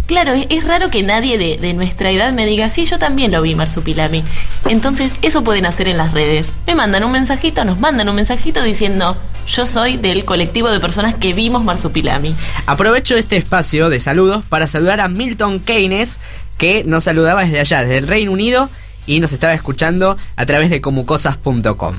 [0.09, 3.31] claro, es, es raro que nadie de, de nuestra edad me diga, sí, yo también
[3.31, 4.25] lo vi Marsupilami.
[4.69, 6.53] Entonces, eso pueden hacer en las redes.
[6.67, 11.15] Me mandan un mensajito, nos mandan un mensajito diciendo, yo soy del colectivo de personas
[11.15, 12.35] que vimos Marsupilami.
[12.67, 16.19] Aprovecho este espacio de saludos para saludar a Milton Keynes,
[16.57, 18.69] que nos saludaba desde allá, desde el Reino Unido,
[19.07, 21.95] y nos estaba escuchando a través de comucosas.com.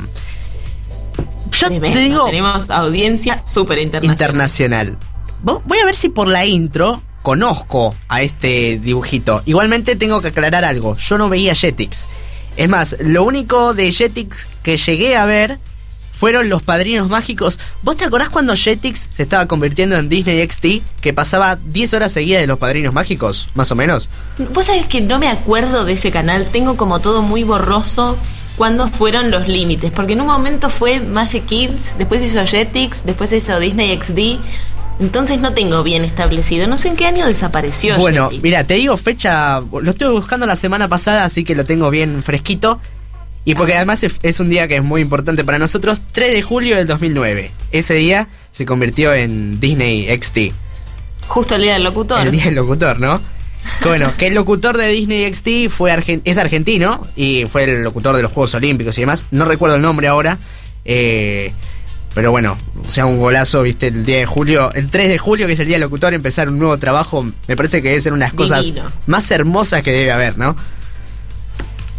[1.51, 4.13] Yo Tremendo, te digo tenemos audiencia súper internacional.
[4.13, 4.97] internacional.
[5.43, 9.41] Vo- Voy a ver si por la intro conozco a este dibujito.
[9.45, 10.95] Igualmente tengo que aclarar algo.
[10.97, 12.07] Yo no veía Jetix.
[12.57, 15.59] Es más, lo único de Jetix que llegué a ver
[16.11, 17.59] fueron los padrinos mágicos.
[17.81, 20.81] ¿Vos te acordás cuando Jetix se estaba convirtiendo en Disney XD?
[20.99, 24.09] Que pasaba 10 horas seguidas de los padrinos mágicos, más o menos.
[24.53, 28.17] Vos sabés que no me acuerdo de ese canal, tengo como todo muy borroso
[28.57, 33.31] cuándo fueron los límites, porque en un momento fue Magic Kids, después hizo Jetix, después
[33.31, 34.43] hizo Disney XD,
[34.99, 37.97] entonces no tengo bien establecido, no sé en qué año desapareció.
[37.97, 41.89] Bueno, mira, te digo fecha, lo estuve buscando la semana pasada, así que lo tengo
[41.89, 42.79] bien fresquito.
[43.45, 46.41] Y porque además es, es un día que es muy importante para nosotros, 3 de
[46.41, 47.51] julio del 2009.
[47.71, 50.53] Ese día se convirtió en Disney XD,
[51.27, 52.19] Justo el día del locutor.
[52.19, 53.19] el día del locutor, ¿no?
[53.83, 58.21] Bueno, que el locutor de Disney XD fue es argentino y fue el locutor de
[58.23, 59.25] los Juegos Olímpicos y demás.
[59.31, 60.37] No recuerdo el nombre ahora.
[60.85, 61.53] eh,
[62.13, 62.57] pero bueno,
[62.87, 65.59] o sea, un golazo, viste, el día de julio, el 3 de julio, que es
[65.59, 68.65] el día del locutor, empezar un nuevo trabajo, me parece que debe ser unas cosas
[68.65, 68.91] Divino.
[69.07, 70.55] más hermosas que debe haber, ¿no?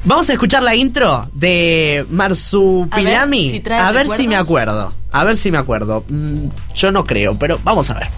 [0.05, 3.39] Vamos a escuchar la intro de Marsupilami.
[3.39, 4.93] A ver si trae A ver si me acuerdo.
[5.13, 6.05] A ver si me acuerdo.
[6.09, 8.09] Mm, yo no creo, pero vamos a ver.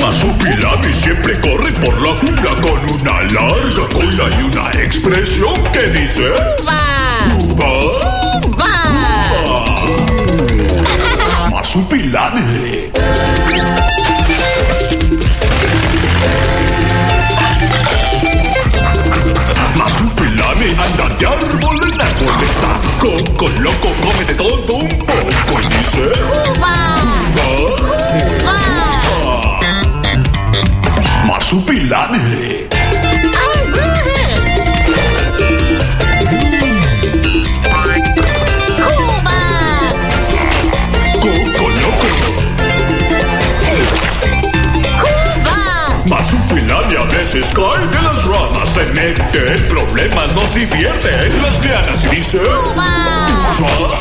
[0.00, 6.30] Masupilami siempre corre por la jungla con una larga cola y una expresión que dice
[6.62, 7.70] ¡Uva!
[8.46, 8.73] ¡Uva!
[11.64, 12.92] Masupilami.
[19.78, 25.66] Masupilami anda de árbol en árbol está Coco loco come de todo un poco y
[25.78, 26.12] dice
[26.58, 26.94] ¡Uva!
[31.26, 32.18] Marsupilami.
[32.18, 32.43] Coco
[47.34, 52.38] veces de las ramas, se mete en problemas, nos divierte en las lianas y dice...
[52.38, 53.26] ¡Upa!
[53.58, 53.98] ¡Upa!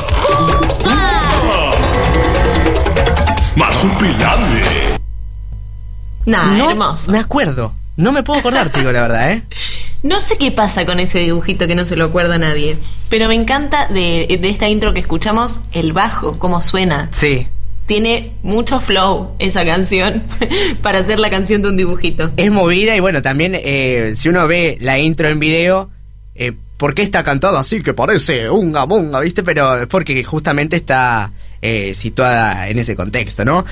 [6.27, 7.11] Nah, no hermoso.
[7.11, 7.73] Me acuerdo.
[7.95, 9.43] No me puedo acordar, te digo la verdad, ¿eh?
[10.03, 12.77] No sé qué pasa con ese dibujito que no se lo acuerda nadie,
[13.09, 17.07] pero me encanta de esta intro que escuchamos el bajo, cómo suena.
[17.11, 17.47] Sí.
[17.85, 20.23] Tiene mucho flow esa canción
[20.81, 22.31] para hacer la canción de un dibujito.
[22.37, 25.89] Es movida y bueno, también eh, si uno ve la intro en video,
[26.35, 29.43] eh, ¿por qué está cantado así que parece unga munga, viste?
[29.43, 31.31] Pero es porque justamente está
[31.61, 33.65] eh, situada en ese contexto, ¿no?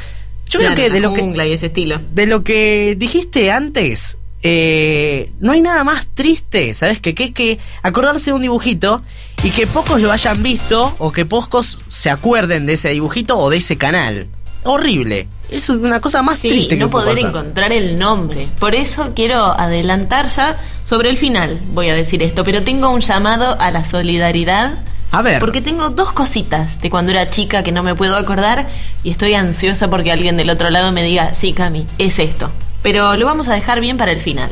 [0.50, 2.02] Yo Claro, creo que de lo que, jungla y ese estilo.
[2.14, 7.00] de lo que dijiste antes, eh, no hay nada más triste, ¿sabes?
[7.00, 9.02] Que, que que acordarse de un dibujito
[9.44, 13.50] y que pocos lo hayan visto o que pocos se acuerden de ese dibujito o
[13.50, 14.28] de ese canal.
[14.64, 15.28] Horrible.
[15.50, 17.30] Es una cosa más Sí, triste que no poder pasar.
[17.30, 18.48] encontrar el nombre.
[18.60, 23.02] Por eso quiero adelantar ya sobre el final, voy a decir esto, pero tengo un
[23.02, 24.78] llamado a la solidaridad.
[25.12, 25.40] A ver.
[25.40, 28.70] Porque tengo dos cositas de cuando era chica que no me puedo acordar
[29.04, 32.50] y estoy ansiosa porque alguien del otro lado me diga, sí, Cami, es esto.
[32.84, 34.52] Pero lo vamos a dejar bien para el final.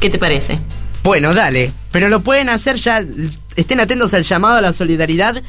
[0.00, 0.58] ¿Qué te parece?
[1.02, 1.72] Bueno, dale.
[1.92, 3.04] Pero lo pueden hacer ya.
[3.56, 5.42] Estén atentos al llamado a la solidaridad.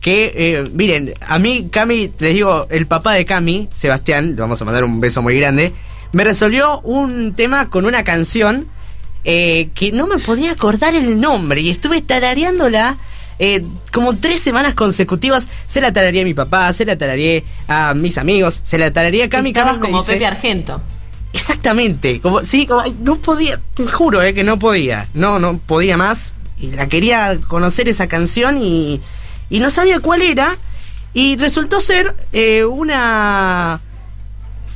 [0.00, 4.60] Que, eh, miren, a mí, Cami, les digo, el papá de Cami, Sebastián, le vamos
[4.60, 5.72] a mandar un beso muy grande,
[6.10, 8.66] me resolvió un tema con una canción
[9.22, 12.96] eh, que no me podía acordar el nombre y estuve tarareándola.
[13.38, 13.62] eh,
[13.92, 18.18] como tres semanas consecutivas se la tarareé a mi papá, se la tarareé a mis
[18.18, 19.50] amigos, se la tarareé a Cami.
[19.50, 20.80] Estabas Cami como dice- Pepe Argento.
[21.32, 25.96] Exactamente, como, sí, como, no podía, te juro eh, que no podía, no, no podía
[25.96, 29.00] más, y la quería conocer esa canción y,
[29.48, 30.56] y no sabía cuál era,
[31.14, 33.80] y resultó ser eh, una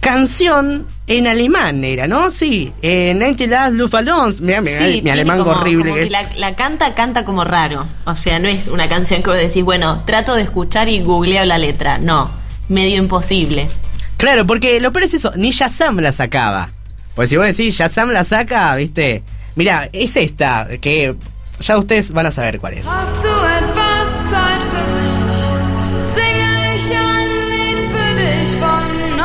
[0.01, 2.31] canción en alemán, era, ¿no?
[2.31, 5.85] Sí, eh, 90 Last Luftballons, mira, mi, Sí, alemán como- horrible.
[5.85, 7.87] como que- que la, la canta, canta como raro.
[8.07, 11.45] O sea, no es una canción que vos decís, bueno, trato de escuchar y googleo
[11.45, 11.99] la letra.
[11.99, 12.31] No,
[12.69, 13.69] medio imposible.
[14.17, 16.71] Claro, porque lo peor es eso, ni Shazam la sacaba.
[17.15, 19.23] Pues si vos decís Shazam la saca, viste,
[19.55, 21.15] mira, es esta, que
[21.61, 22.87] ya ustedes van a saber cuál es.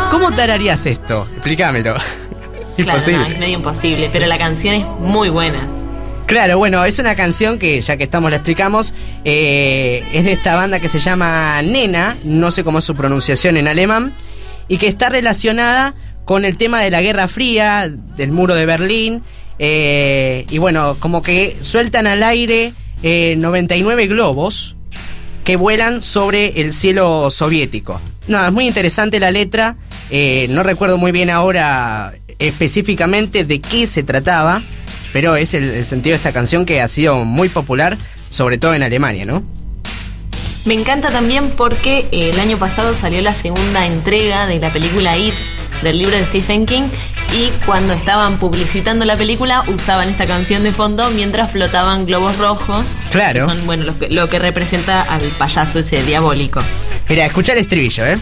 [0.10, 1.26] ¿Cómo tararías esto?
[1.36, 1.96] Explícamelo.
[2.78, 3.18] Claro, Imposible.
[3.20, 5.68] no, es medio imposible, pero la canción es muy buena.
[6.26, 8.94] Claro, bueno, es una canción que ya que estamos la explicamos,
[9.26, 13.58] eh, es de esta banda que se llama Nena, no sé cómo es su pronunciación
[13.58, 14.14] en alemán,
[14.72, 15.94] y que está relacionada
[16.24, 19.22] con el tema de la Guerra Fría, del muro de Berlín,
[19.60, 22.72] eh, y bueno, como que sueltan al aire
[23.04, 24.78] eh, 99 globos
[25.44, 28.00] que vuelan sobre el cielo soviético.
[28.30, 29.76] No, es muy interesante la letra,
[30.10, 34.64] eh, no recuerdo muy bien ahora específicamente de qué se trataba,
[35.12, 37.98] pero es el, el sentido de esta canción que ha sido muy popular,
[38.30, 39.44] sobre todo en Alemania, ¿no?
[40.66, 45.18] Me encanta también porque eh, el año pasado salió la segunda entrega de la película
[45.18, 45.34] It,
[45.82, 46.84] del libro de Stephen King,
[47.34, 52.95] y cuando estaban publicitando la película usaban esta canción de fondo mientras flotaban globos rojos.
[53.09, 53.47] Claro.
[53.47, 56.62] Que son, bueno, lo que, lo que representa al payaso ese diabólico.
[57.09, 58.18] Mira, escucha el estribillo, ¿eh?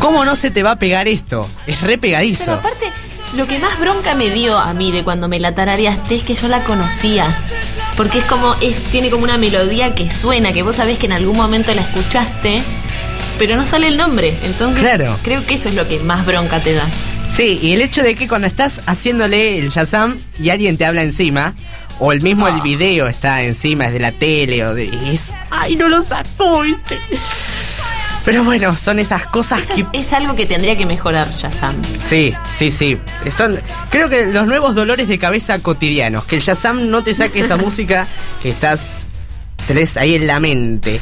[0.00, 1.48] ¿Cómo no se te va a pegar esto?
[1.66, 2.52] Es re Pero pegadizo.
[2.52, 2.86] aparte,
[3.36, 6.34] lo que más bronca me dio a mí de cuando me la tarareaste es que
[6.34, 7.36] yo la conocía.
[7.96, 11.12] Porque es como, es, tiene como una melodía que suena, que vos sabés que en
[11.12, 12.62] algún momento la escuchaste,
[13.38, 14.38] pero no sale el nombre.
[14.44, 15.16] Entonces, Claro.
[15.22, 16.88] creo que eso es lo que más bronca te da.
[17.28, 21.02] Sí, y el hecho de que cuando estás haciéndole el Shazam y alguien te habla
[21.02, 21.54] encima,
[22.00, 24.88] o el mismo el video está encima, es de la tele, o de.
[25.12, 26.98] Es, ¡Ay, no lo sacó, viste!
[28.28, 30.00] Pero bueno, son esas cosas Eso que.
[30.00, 31.82] es algo que tendría que mejorar Shazam.
[31.82, 32.98] Sí, sí, sí.
[33.34, 33.58] Son,
[33.88, 36.26] creo que los nuevos dolores de cabeza cotidianos.
[36.26, 38.06] Que el Shazam no te saque esa música
[38.42, 39.06] que estás.
[39.66, 41.00] tenés ahí en la mente.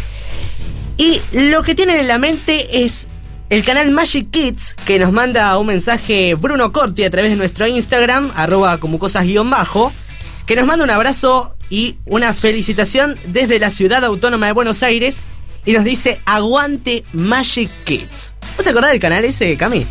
[0.99, 3.09] Y lo que tienen en la mente es
[3.51, 7.66] el canal Magic Kids, que nos manda un mensaje Bruno Corti a través de nuestro
[7.66, 9.93] Instagram, arroba como cosas guion bajo,
[10.47, 15.24] que nos manda un abrazo y una felicitación desde la ciudad autónoma de Buenos Aires
[15.67, 18.35] y nos dice aguante Magic Kids.
[18.57, 19.87] ¿Vos te acordás del canal ese, Cami?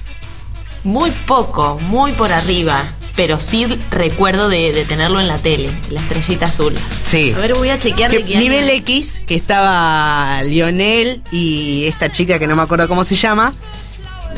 [0.83, 2.83] Muy poco, muy por arriba.
[3.15, 6.73] Pero sí recuerdo de, de tenerlo en la tele, la estrellita azul.
[7.03, 7.33] Sí.
[7.33, 8.69] A ver, voy a chequear Que de qué nivel.
[8.69, 13.53] X, que estaba Lionel y esta chica que no me acuerdo cómo se llama.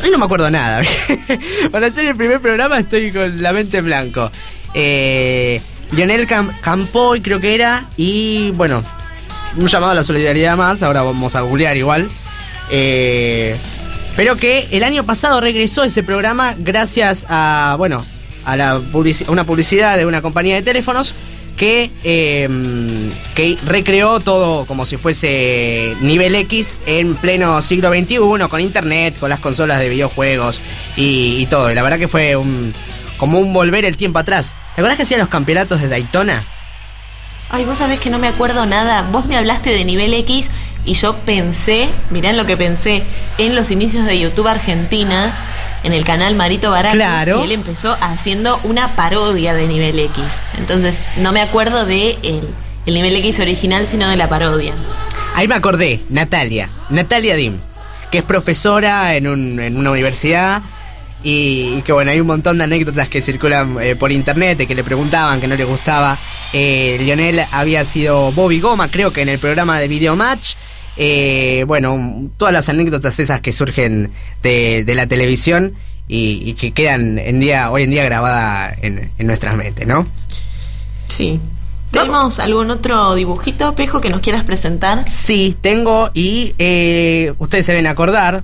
[0.03, 0.83] Hoy no me acuerdo nada.
[1.71, 4.29] Para hacer el primer programa estoy con la mente en blanco.
[4.75, 5.59] Eh,
[5.91, 7.83] Lionel Cam Campoy creo que era.
[7.97, 8.83] Y bueno,
[9.55, 10.83] un llamado a la solidaridad más.
[10.83, 12.09] Ahora vamos a googlear igual.
[12.69, 13.55] Eh,
[14.15, 18.03] pero que el año pasado regresó ese programa gracias a, bueno,
[18.45, 18.81] a la
[19.27, 21.13] una publicidad de una compañía de teléfonos
[21.55, 22.47] que, eh,
[23.35, 28.17] que recreó todo como si fuese nivel X en pleno siglo XXI,
[28.49, 30.61] con internet, con las consolas de videojuegos
[30.95, 31.71] y, y todo.
[31.71, 32.73] Y la verdad que fue un,
[33.17, 34.55] como un volver el tiempo atrás.
[34.75, 36.45] ¿Te acuerdas que hacían los campeonatos de Daytona?
[37.49, 39.07] Ay, vos sabés que no me acuerdo nada.
[39.11, 40.49] Vos me hablaste de nivel X
[40.85, 43.03] y yo pensé, mirá en lo que pensé,
[43.37, 45.33] en los inicios de YouTube Argentina,
[45.83, 47.37] en el canal Marito Baracus, Claro.
[47.39, 50.23] que él empezó haciendo una parodia de nivel X.
[50.57, 52.47] Entonces, no me acuerdo de el,
[52.85, 54.73] el nivel X original, sino de la parodia.
[55.35, 57.57] Ahí me acordé, Natalia, Natalia Dim,
[58.11, 60.61] que es profesora en, un- en una universidad
[61.27, 64.65] y, y que bueno, hay un montón de anécdotas que circulan eh, por internet de
[64.65, 66.17] que le preguntaban que no le gustaba.
[66.53, 70.55] Eh, Lionel había sido Bobby Goma, creo que en el programa de Video Match.
[70.95, 74.11] Eh, bueno, todas las anécdotas esas que surgen
[74.41, 75.73] de, de la televisión
[76.07, 80.07] y, y que quedan en día, hoy en día grabadas en, en nuestras mentes, ¿no?
[81.09, 81.39] Sí.
[81.91, 85.09] ¿Tenemos algún otro dibujito, Pejo, que nos quieras presentar?
[85.09, 88.43] Sí, tengo y eh, ustedes se deben acordar,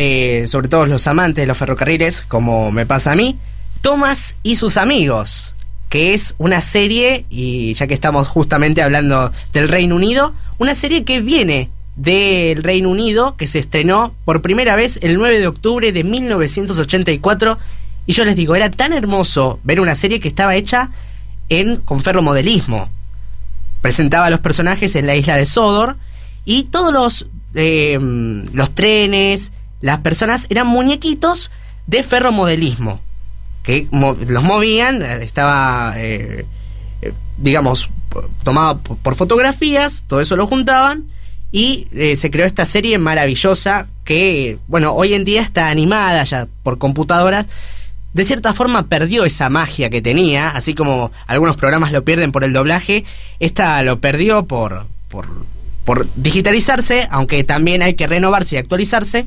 [0.00, 3.36] eh, sobre todo los amantes de los ferrocarriles, como me pasa a mí,
[3.80, 5.56] Thomas y sus amigos,
[5.88, 11.02] que es una serie, y ya que estamos justamente hablando del Reino Unido, una serie
[11.02, 15.90] que viene del Reino Unido, que se estrenó por primera vez el 9 de octubre
[15.90, 17.58] de 1984,
[18.06, 20.90] y yo les digo, era tan hermoso ver una serie que estaba hecha
[21.48, 22.88] en con ferromodelismo.
[23.82, 25.96] Presentaba a los personajes en la isla de Sodor
[26.44, 27.98] y todos los, eh,
[28.52, 31.50] los trenes, las personas eran muñequitos
[31.86, 33.00] de ferromodelismo
[33.68, 36.46] que los movían, eh, estaba, eh,
[37.02, 37.90] eh, digamos,
[38.42, 41.04] tomado por fotografías, todo eso lo juntaban
[41.52, 46.78] y se creó esta serie maravillosa que, bueno, hoy en día está animada ya por
[46.78, 47.50] computadoras.
[48.14, 52.44] De cierta forma perdió esa magia que tenía, así como algunos programas lo pierden por
[52.44, 53.04] el doblaje,
[53.38, 55.26] esta lo perdió por, por,
[55.84, 59.26] por digitalizarse, aunque también hay que renovarse y actualizarse.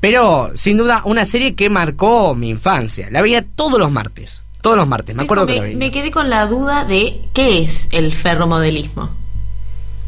[0.00, 3.08] Pero sin duda una serie que marcó mi infancia.
[3.10, 4.44] La veía todos los martes.
[4.62, 5.78] Todos los martes, me acuerdo que la me, veía.
[5.78, 9.10] me quedé con la duda de qué es el ferromodelismo.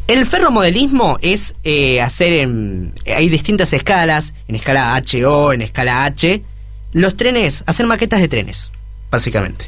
[0.07, 2.93] El ferromodelismo es eh, hacer en.
[3.07, 6.43] Hay distintas escalas, en escala HO, en escala H.
[6.91, 8.71] Los trenes, hacer maquetas de trenes,
[9.09, 9.65] básicamente.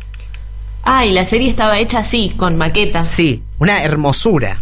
[0.84, 3.08] Ah, y la serie estaba hecha así, con maquetas.
[3.10, 4.62] Sí, una hermosura.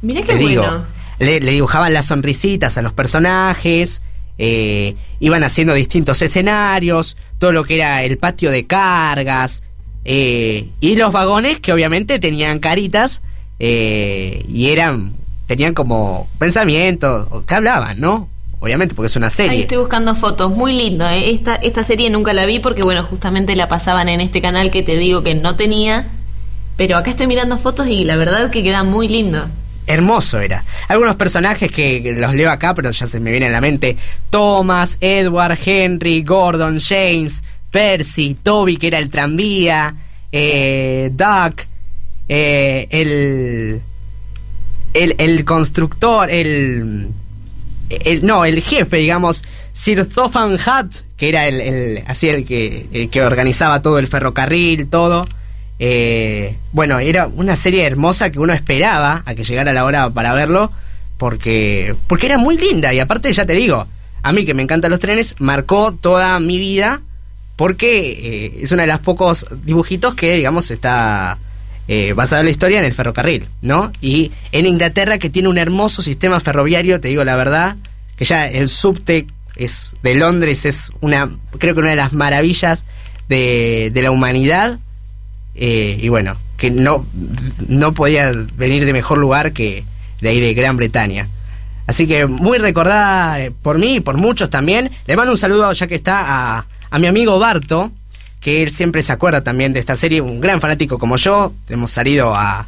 [0.00, 0.84] Mirá Te qué digo, bueno.
[1.18, 4.00] le, le dibujaban las sonrisitas a los personajes,
[4.44, 9.62] eh, iban haciendo distintos escenarios, todo lo que era el patio de cargas,
[10.04, 13.22] eh, y los vagones que obviamente tenían caritas
[13.60, 15.12] eh, y eran,
[15.46, 18.28] tenían como pensamientos, que hablaban, ¿no?
[18.58, 19.60] Obviamente porque es una Ahí serie.
[19.60, 21.08] estoy buscando fotos, muy lindo.
[21.08, 21.30] ¿eh?
[21.30, 24.82] Esta, esta serie nunca la vi porque, bueno, justamente la pasaban en este canal que
[24.82, 26.08] te digo que no tenía.
[26.76, 29.46] Pero acá estoy mirando fotos y la verdad que queda muy lindo.
[29.86, 30.64] Hermoso era.
[30.88, 33.96] Algunos personajes que los leo acá, pero ya se me viene a la mente.
[34.30, 39.94] Thomas, Edward, Henry, Gordon, James, Percy, Toby, que era el tranvía,
[40.30, 41.62] eh, Duck,
[42.28, 43.80] eh, el,
[44.94, 47.08] el, el constructor, el,
[48.22, 53.10] no, el jefe, digamos, Sir Thopan Hutt, que era el, el- así el que, el
[53.10, 55.26] que organizaba todo el ferrocarril, todo.
[55.84, 60.32] Eh, bueno, era una serie hermosa que uno esperaba a que llegara la hora para
[60.32, 60.70] verlo,
[61.18, 63.88] porque, porque era muy linda y aparte ya te digo,
[64.22, 67.00] a mí que me encantan los trenes, marcó toda mi vida,
[67.56, 71.36] porque eh, es uno de los pocos dibujitos que, digamos, está
[71.88, 73.90] eh, basado en la historia en el ferrocarril, ¿no?
[74.00, 77.74] Y en Inglaterra que tiene un hermoso sistema ferroviario, te digo la verdad,
[78.14, 79.26] que ya el subte
[79.56, 82.84] es de Londres es una, creo que una de las maravillas
[83.28, 84.78] de, de la humanidad.
[85.54, 87.06] Eh, y bueno, que no,
[87.68, 89.84] no podía venir de mejor lugar que
[90.20, 91.28] de ahí de Gran Bretaña.
[91.86, 94.90] Así que muy recordada eh, por mí y por muchos también.
[95.06, 97.90] Le mando un saludo ya que está a, a mi amigo Barto,
[98.40, 101.52] que él siempre se acuerda también de esta serie, un gran fanático como yo.
[101.68, 102.66] Hemos salido a,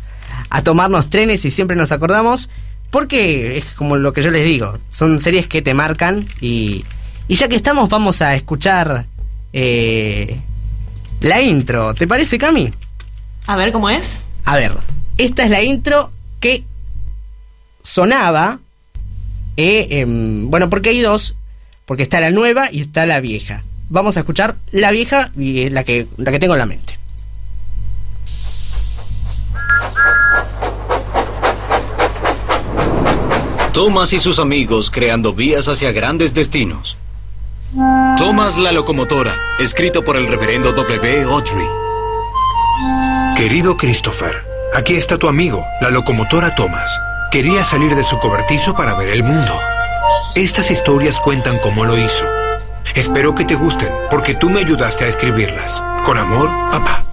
[0.50, 2.50] a tomarnos trenes y siempre nos acordamos.
[2.90, 6.84] Porque es como lo que yo les digo, son series que te marcan y,
[7.26, 9.06] y ya que estamos vamos a escuchar
[9.52, 10.38] eh,
[11.24, 11.94] la intro.
[11.94, 12.72] ¿Te parece, Cami?
[13.46, 14.24] A ver cómo es.
[14.44, 14.72] A ver,
[15.16, 16.64] esta es la intro que
[17.82, 18.60] sonaba.
[19.56, 21.34] eh, em, bueno, porque hay dos.
[21.86, 23.62] Porque está la nueva y está la vieja.
[23.88, 26.98] Vamos a escuchar la vieja y es la que, la que tengo en la mente.
[33.72, 36.96] Thomas y sus amigos creando vías hacia grandes destinos.
[38.16, 41.22] Thomas la locomotora, escrito por el reverendo W.
[41.24, 41.66] Audrey.
[43.36, 44.44] Querido Christopher,
[44.74, 46.88] aquí está tu amigo, la locomotora Thomas.
[47.30, 49.52] Quería salir de su cobertizo para ver el mundo.
[50.36, 52.24] Estas historias cuentan cómo lo hizo.
[52.94, 55.82] Espero que te gusten, porque tú me ayudaste a escribirlas.
[56.04, 57.03] Con amor, papá.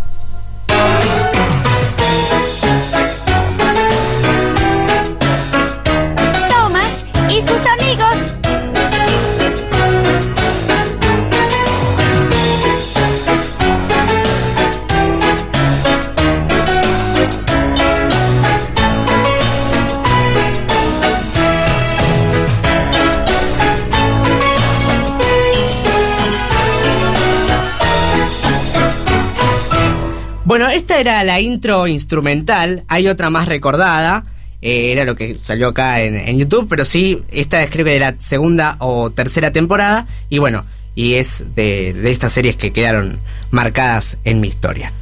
[31.01, 32.83] Era la intro instrumental.
[32.87, 34.23] Hay otra más recordada.
[34.61, 36.67] eh, era lo que salió acá en, en YouTube.
[36.69, 40.07] Pero sí, esta es creo que de la segunda o tercera temporada.
[40.29, 40.63] Y bueno,
[40.95, 44.93] y es de, de estas series que quedaron marcadas en mi historia.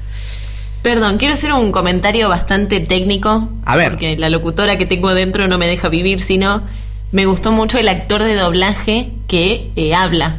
[0.82, 3.50] Perdón, quiero hacer un comentario bastante técnico.
[3.66, 3.92] A ver.
[3.92, 6.64] Porque la locutora que tengo dentro no me deja vivir, sino
[7.12, 10.38] me gustó mucho el actor de doblaje que eh, habla.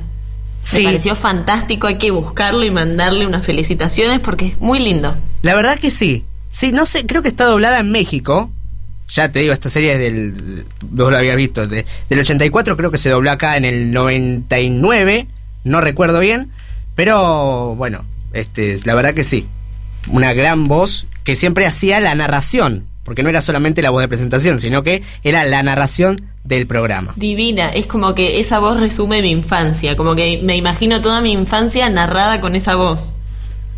[0.63, 0.79] Sí.
[0.79, 5.17] Me pareció fantástico, hay que buscarlo y mandarle unas felicitaciones porque es muy lindo.
[5.43, 6.25] La verdad que sí.
[6.51, 8.51] Sí, no sé, creo que está doblada en México.
[9.09, 10.65] Ya te digo, esta serie es del.
[10.91, 11.67] Vos lo habías visto.
[11.67, 15.27] de- del 84, creo que se dobló acá en el 99.
[15.65, 16.51] No recuerdo bien.
[16.95, 19.47] Pero bueno, este, la verdad que sí.
[20.09, 22.85] Una gran voz que siempre hacía la narración.
[23.05, 27.13] Porque no era solamente la voz de presentación, sino que era la narración del programa.
[27.17, 31.33] Divina, es como que esa voz resume mi infancia, como que me imagino toda mi
[31.33, 33.15] infancia narrada con esa voz.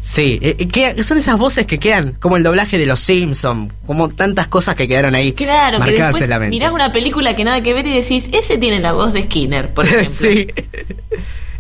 [0.01, 3.73] Sí, eh, eh, que son esas voces que quedan, como el doblaje de los Simpson,
[3.87, 6.51] como tantas cosas que quedaron ahí Claro, que marcadas después en la mente.
[6.51, 9.73] mirás una película que nada que ver y decís, ese tiene la voz de Skinner,
[9.73, 10.05] por ejemplo.
[10.11, 10.49] sí,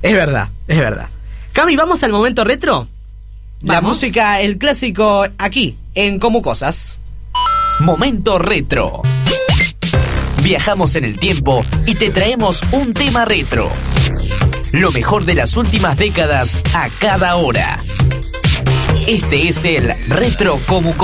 [0.02, 1.06] es verdad, es verdad.
[1.52, 2.88] Cami, ¿vamos al momento retro?
[3.62, 6.98] La música, el clásico, aquí, en Como Cosas.
[7.82, 9.02] Momento retro.
[10.40, 13.72] Viajamos en el tiempo y te traemos un tema retro.
[14.72, 17.80] Lo mejor de las últimas décadas a cada hora.
[19.08, 20.96] Este es el Retro como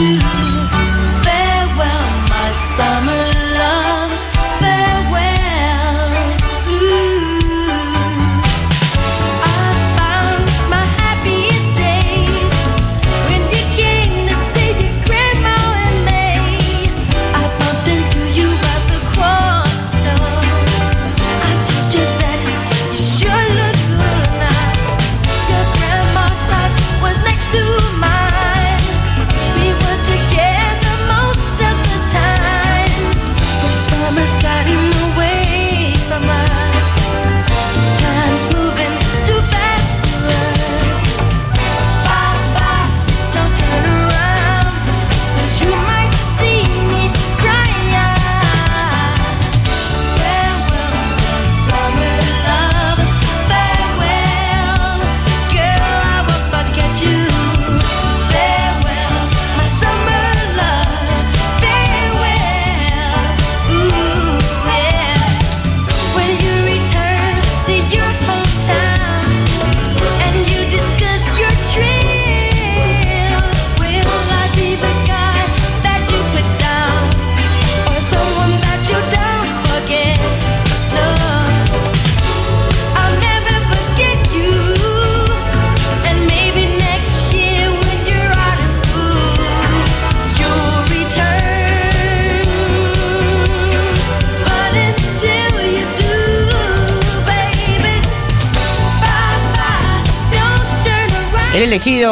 [0.00, 0.39] you.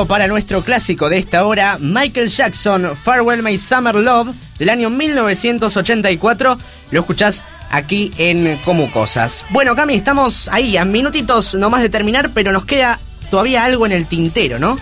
[0.07, 6.57] Para nuestro clásico de esta hora, Michael Jackson, Farewell My Summer Love, del año 1984.
[6.93, 9.45] Lo escuchás aquí en Como Cosas.
[9.51, 13.93] Bueno, Cami, estamos ahí a minutitos nomás de terminar, pero nos queda todavía algo en
[13.93, 14.79] el tintero, ¿no?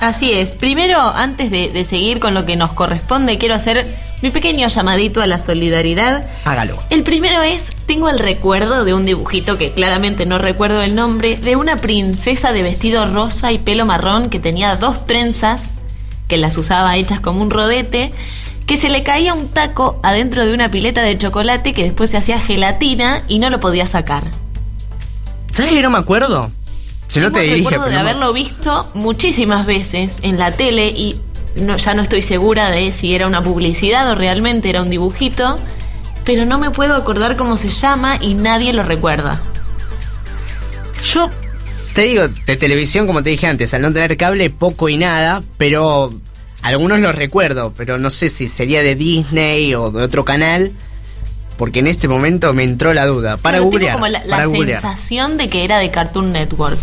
[0.00, 0.54] Así es.
[0.54, 5.20] Primero, antes de, de seguir con lo que nos corresponde, quiero hacer mi pequeño llamadito
[5.22, 6.26] a la solidaridad.
[6.44, 6.82] Hágalo.
[6.90, 11.36] El primero es, tengo el recuerdo de un dibujito que claramente no recuerdo el nombre,
[11.36, 15.72] de una princesa de vestido rosa y pelo marrón que tenía dos trenzas,
[16.26, 18.12] que las usaba hechas como un rodete,
[18.66, 22.16] que se le caía un taco adentro de una pileta de chocolate que después se
[22.18, 24.24] hacía gelatina y no lo podía sacar.
[25.50, 26.50] ¿Sabes que no me acuerdo?
[27.06, 30.52] Si no te dirige, recuerdo de pero no me- haberlo visto muchísimas veces en la
[30.52, 31.18] tele y
[31.60, 35.58] no, ya no estoy segura de si era una publicidad o realmente era un dibujito,
[36.24, 39.40] pero no me puedo acordar cómo se llama y nadie lo recuerda.
[41.12, 41.30] Yo
[41.94, 45.42] te digo, de televisión, como te dije antes, al no tener cable, poco y nada,
[45.56, 46.12] pero
[46.62, 50.72] algunos los recuerdo, pero no sé si sería de Disney o de otro canal,
[51.58, 53.36] porque en este momento me entró la duda.
[53.36, 53.94] Para Claro, googlear.
[53.94, 54.80] como la, la para googlear.
[54.80, 56.78] sensación de que era de Cartoon Network.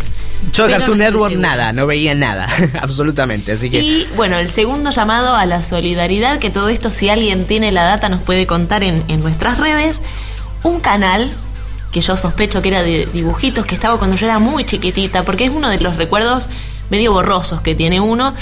[0.53, 2.47] Yo de Cartoon no Network nada, no veía nada,
[2.81, 3.79] absolutamente, así que...
[3.79, 7.83] Y bueno, el segundo llamado a la solidaridad, que todo esto si alguien tiene la
[7.85, 10.01] data nos puede contar en, en nuestras redes,
[10.61, 11.31] un canal
[11.91, 15.45] que yo sospecho que era de dibujitos, que estaba cuando yo era muy chiquitita, porque
[15.45, 16.49] es uno de los recuerdos
[16.89, 18.35] medio borrosos que tiene uno,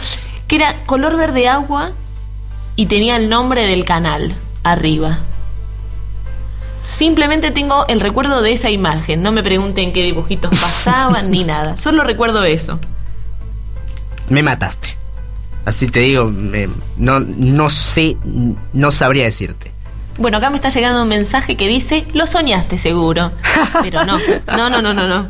[0.47, 1.91] que era color verde agua
[2.75, 5.19] y tenía el nombre del canal arriba.
[6.83, 11.77] Simplemente tengo el recuerdo de esa imagen, no me pregunten qué dibujitos pasaban ni nada,
[11.77, 12.79] solo recuerdo eso.
[14.29, 14.97] Me mataste.
[15.65, 16.67] Así te digo, me-
[16.97, 18.17] no, no sé,
[18.73, 19.71] no sabría decirte.
[20.17, 23.31] Bueno, acá me está llegando un mensaje que dice, lo soñaste seguro.
[23.81, 24.19] Pero no,
[24.57, 25.29] no, no, no, no, no.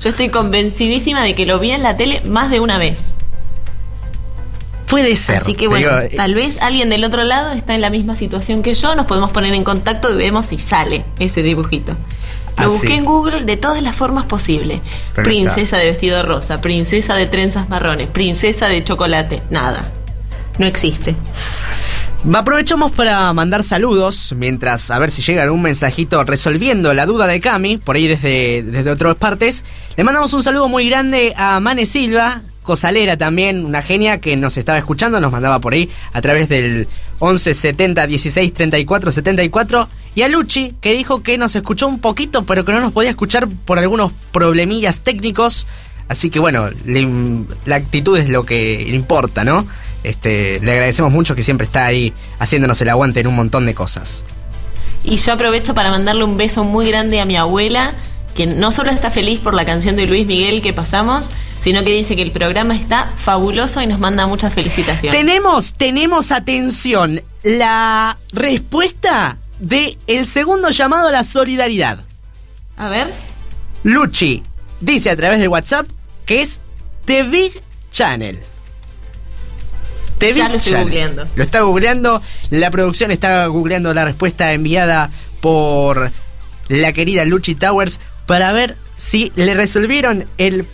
[0.00, 3.16] Yo estoy convencidísima de que lo vi en la tele más de una vez.
[4.94, 5.36] Puede ser.
[5.36, 8.14] Así que bueno, digo, eh, tal vez alguien del otro lado está en la misma
[8.16, 11.92] situación que yo, nos podemos poner en contacto y vemos si sale ese dibujito.
[12.58, 12.92] Lo Ah, busqué sí.
[12.94, 14.80] en Google de todas las formas posibles.
[15.14, 19.84] Princesa de vestido rosa, princesa de trenzas marrones, princesa de chocolate, nada.
[20.58, 21.16] No existe.
[22.32, 27.38] Aprovechamos para mandar saludos, mientras a ver si llega algún mensajito resolviendo la duda de
[27.40, 29.64] Cami, por ahí desde, desde otras partes.
[29.96, 34.56] Le mandamos un saludo muy grande a Mane Silva, cosalera también, una genia que nos
[34.56, 36.88] estaba escuchando, nos mandaba por ahí a través del
[37.20, 39.88] 11 70 16 34 74.
[40.16, 43.10] Y a Luchi, que dijo que nos escuchó un poquito, pero que no nos podía
[43.10, 45.68] escuchar por algunos problemillas técnicos.
[46.08, 46.68] Así que bueno,
[47.66, 49.64] la actitud es lo que importa, ¿no?
[50.02, 53.74] Este, le agradecemos mucho que siempre está ahí haciéndonos el aguante en un montón de
[53.74, 54.24] cosas.
[55.02, 57.92] Y yo aprovecho para mandarle un beso muy grande a mi abuela,
[58.34, 61.30] que no solo está feliz por la canción de Luis Miguel que pasamos,
[61.64, 65.18] sino que dice que el programa está fabuloso y nos manda muchas felicitaciones.
[65.18, 72.00] Tenemos, tenemos atención, la respuesta de el segundo llamado a la solidaridad.
[72.76, 73.14] A ver.
[73.82, 74.42] Luchi
[74.80, 75.86] dice a través de WhatsApp
[76.26, 76.60] que es
[77.06, 78.38] The Big Channel.
[80.18, 80.84] The Ya Big lo estoy Channel.
[80.84, 81.24] googleando.
[81.34, 82.22] Lo está googleando.
[82.50, 85.08] La producción está googleando la respuesta enviada
[85.40, 86.12] por
[86.68, 90.66] la querida Luchi Towers para ver si le resolvieron el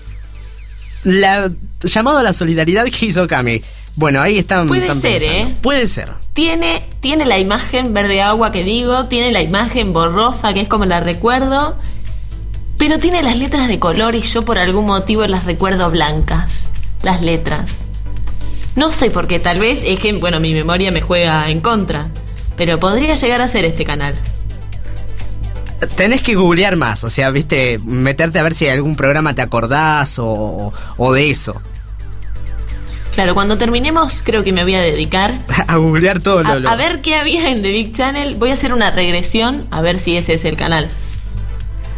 [1.05, 1.51] la
[1.83, 3.63] llamado a la solidaridad que hizo Cami.
[3.97, 4.69] Bueno, ahí están.
[4.69, 5.51] Puede están ser, pensando.
[5.51, 5.57] ¿eh?
[5.63, 6.13] Puede ser.
[6.33, 10.87] Tiene, tiene la imagen verde agua que digo, tiene la imagen borrosa que es como
[10.87, 11.77] la recuerdo,
[12.79, 16.71] pero tiene las letras de color y yo por algún motivo las recuerdo blancas,
[17.03, 17.85] las letras.
[18.77, 22.09] No sé por qué, tal vez es que, bueno, mi memoria me juega en contra,
[22.57, 24.15] pero podría llegar a ser este canal.
[25.97, 29.43] Tenés que googlear más, o sea, viste, meterte a ver si hay algún programa te
[29.43, 31.61] acordás o, o de eso.
[33.15, 35.35] Claro, cuando terminemos creo que me voy a dedicar
[35.67, 38.37] a googlear todo lo, a, lo- a ver qué había en The Big Channel.
[38.37, 40.89] Voy a hacer una regresión a ver si ese es el canal.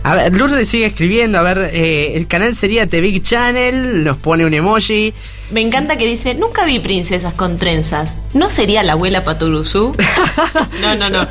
[0.05, 4.17] A ver, Lourdes sigue escribiendo, a ver, eh, el canal sería The Big Channel, nos
[4.17, 5.15] pone un emoji.
[5.53, 8.19] Me encanta que dice, nunca vi princesas con trenzas.
[8.35, 9.93] ¿No sería la abuela Paturuzú?
[10.83, 11.29] no, no, no.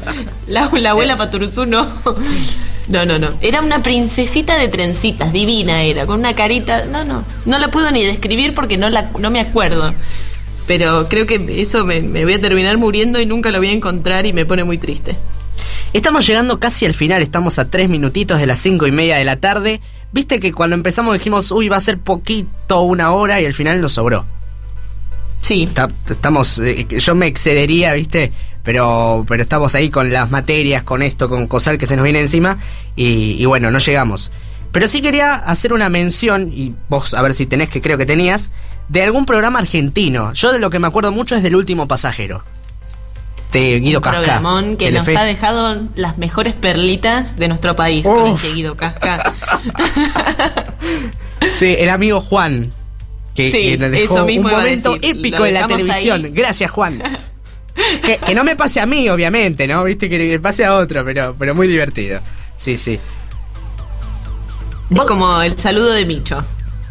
[0.47, 1.85] La, la abuela Paturuzú no.
[2.87, 3.29] No, no, no.
[3.41, 6.85] Era una princesita de trencitas, divina era, con una carita...
[6.85, 7.25] No, no.
[7.45, 9.93] No la puedo ni describir porque no, la, no me acuerdo.
[10.65, 13.73] Pero creo que eso me, me voy a terminar muriendo y nunca lo voy a
[13.73, 15.15] encontrar y me pone muy triste.
[15.93, 19.25] Estamos llegando casi al final, estamos a tres minutitos de las cinco y media de
[19.25, 19.81] la tarde.
[20.13, 23.81] Viste que cuando empezamos dijimos, uy, va a ser poquito, una hora, y al final
[23.81, 24.25] nos sobró.
[25.41, 25.67] Sí.
[26.09, 28.31] estamos, eh, yo me excedería, viste,
[28.63, 32.21] pero, pero estamos ahí con las materias, con esto, con cosal que se nos viene
[32.21, 32.57] encima,
[32.95, 34.31] y, y bueno, no llegamos.
[34.71, 38.05] Pero sí quería hacer una mención, y vos a ver si tenés, que creo que
[38.05, 38.49] tenías,
[38.87, 40.31] de algún programa argentino.
[40.31, 42.45] Yo de lo que me acuerdo mucho es del último pasajero.
[43.51, 44.19] De Guido Un Casca.
[44.19, 49.33] programón que nos ha dejado las mejores perlitas de nuestro país con ese Guido Casca.
[51.57, 52.71] Sí, el amigo Juan.
[53.35, 56.25] Que, Sí, que nos dejó eso mismo un momento decir, épico en la televisión.
[56.25, 56.31] ahí.
[56.31, 57.01] Gracias, Juan.
[58.03, 59.83] que, que no me pase a mí, obviamente, ¿no?
[59.83, 62.19] Viste que le pase a otro, pero, pero muy divertido.
[62.57, 62.99] Sí, sí.
[64.91, 66.43] Es como el saludo de Micho.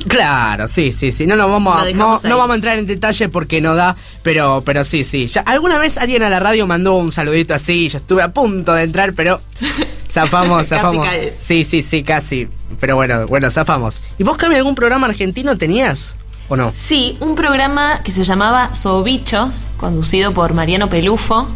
[0.09, 1.27] Claro, sí, sí, sí.
[1.27, 4.63] No, no, vamos, Lo a, no, vamos a entrar en detalle porque no da, pero,
[4.65, 5.27] pero sí, sí.
[5.27, 8.73] Ya, alguna vez alguien a la radio mandó un saludito así, yo estuve a punto
[8.73, 9.41] de entrar, pero
[10.09, 11.07] zafamos, zafamos.
[11.35, 12.49] Sí, sí, sí, casi.
[12.79, 14.01] Pero bueno, bueno, zafamos.
[14.19, 16.17] ¿Y vos, Cami, algún programa argentino tenías?
[16.49, 16.73] ¿O no?
[16.75, 21.47] Sí, un programa que se llamaba Sobichos, conducido por Mariano Pelufo,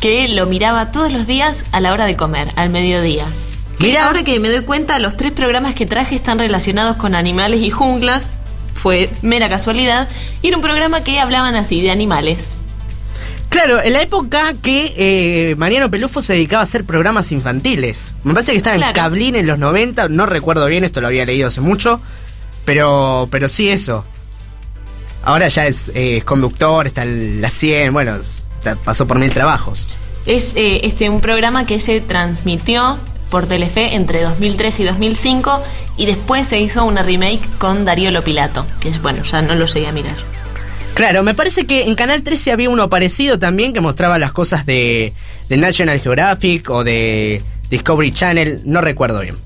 [0.00, 3.26] que lo miraba todos los días a la hora de comer, al mediodía.
[3.88, 4.06] Mira.
[4.06, 7.70] ahora que me doy cuenta, los tres programas que traje están relacionados con animales y
[7.70, 8.36] junglas.
[8.74, 10.08] Fue mera casualidad.
[10.42, 12.58] Y era un programa que hablaban así, de animales.
[13.48, 18.14] Claro, en la época que eh, Mariano Pelufo se dedicaba a hacer programas infantiles.
[18.22, 18.92] Me parece que estaba en.
[18.94, 22.00] Cablín en los 90, no recuerdo bien, esto lo había leído hace mucho,
[22.64, 24.04] pero, pero sí eso.
[25.24, 29.88] Ahora ya es, eh, conductor, está en la 100, bueno, está- pasó por mil trabajos.
[30.26, 32.98] Es eh, este un programa que se transmitió
[33.30, 35.62] por Telefe entre 2003 y 2005
[35.96, 39.66] y después se hizo una remake con Darío Lopilato, que es bueno, ya no lo
[39.66, 40.16] llegué a mirar.
[40.94, 44.66] Claro, me parece que en Canal 13 había uno parecido también que mostraba las cosas
[44.66, 45.12] de,
[45.48, 49.36] de National Geographic o de Discovery Channel, no recuerdo bien.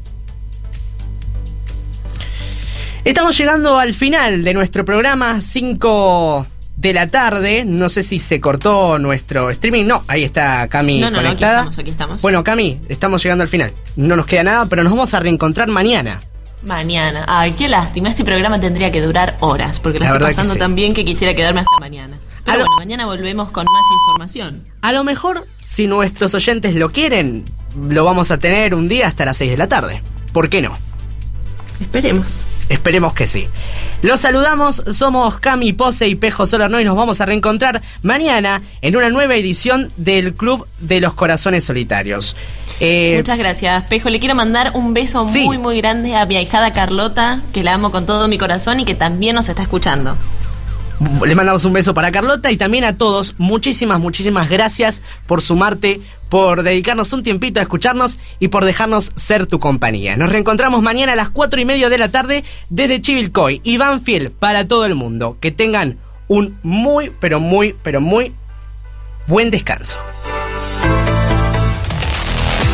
[3.05, 6.47] Estamos llegando al final de nuestro programa, 5
[6.77, 7.65] de la tarde.
[7.65, 9.85] No sé si se cortó nuestro streaming.
[9.87, 11.55] No, ahí está Cami No, no, no, aquí conectada.
[11.59, 12.23] estamos, aquí estamos.
[12.23, 13.73] Bueno, Cami, estamos llegando al final.
[13.97, 16.21] No nos queda nada, pero nos vamos a reencontrar mañana.
[16.63, 17.25] Mañana.
[17.29, 18.09] Ay, qué lástima.
[18.09, 20.59] Este programa tendría que durar horas, porque la, La estoy pasando sí.
[20.59, 22.17] tan bien que quisiera quedarme hasta mañana.
[22.45, 24.65] Pero lo- bueno, mañana volvemos con más información.
[24.83, 27.45] A lo mejor, si nuestros oyentes lo quieren,
[27.89, 30.03] lo vamos a tener un día hasta las 6 de la tarde.
[30.33, 30.77] ¿Por qué no?
[31.85, 32.47] Esperemos.
[32.69, 33.47] Esperemos que sí.
[34.03, 38.97] Los saludamos, somos Cami Pose y Pejo Solarno y nos vamos a reencontrar mañana en
[38.97, 42.37] una nueva edición del Club de los Corazones Solitarios.
[42.81, 44.09] Eh, Muchas gracias, Pejo.
[44.09, 45.45] Le quiero mandar un beso Sí.
[45.45, 48.85] muy, muy grande a mi ahijada Carlota, que la amo con todo mi corazón y
[48.85, 50.17] que también nos está escuchando.
[51.25, 53.35] Les mandamos un beso para Carlota y también a todos.
[53.39, 59.47] Muchísimas, muchísimas gracias por sumarte, por dedicarnos un tiempito a escucharnos y por dejarnos ser
[59.47, 60.17] tu compañía.
[60.17, 64.31] Nos reencontramos mañana a las 4 y media de la tarde desde Chivilcoy y Banfield
[64.33, 65.37] para todo el mundo.
[65.41, 68.33] Que tengan un muy, pero muy, pero muy
[69.27, 69.99] buen descanso.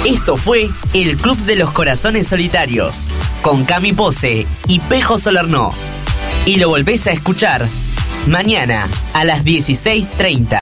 [0.04, 3.08] Esto fue el Club de los Corazones Solitarios,
[3.42, 5.70] con Cami Pose y Pejo Solernó.
[6.46, 7.66] Y lo volvés a escuchar
[8.26, 10.58] mañana a las 16.30.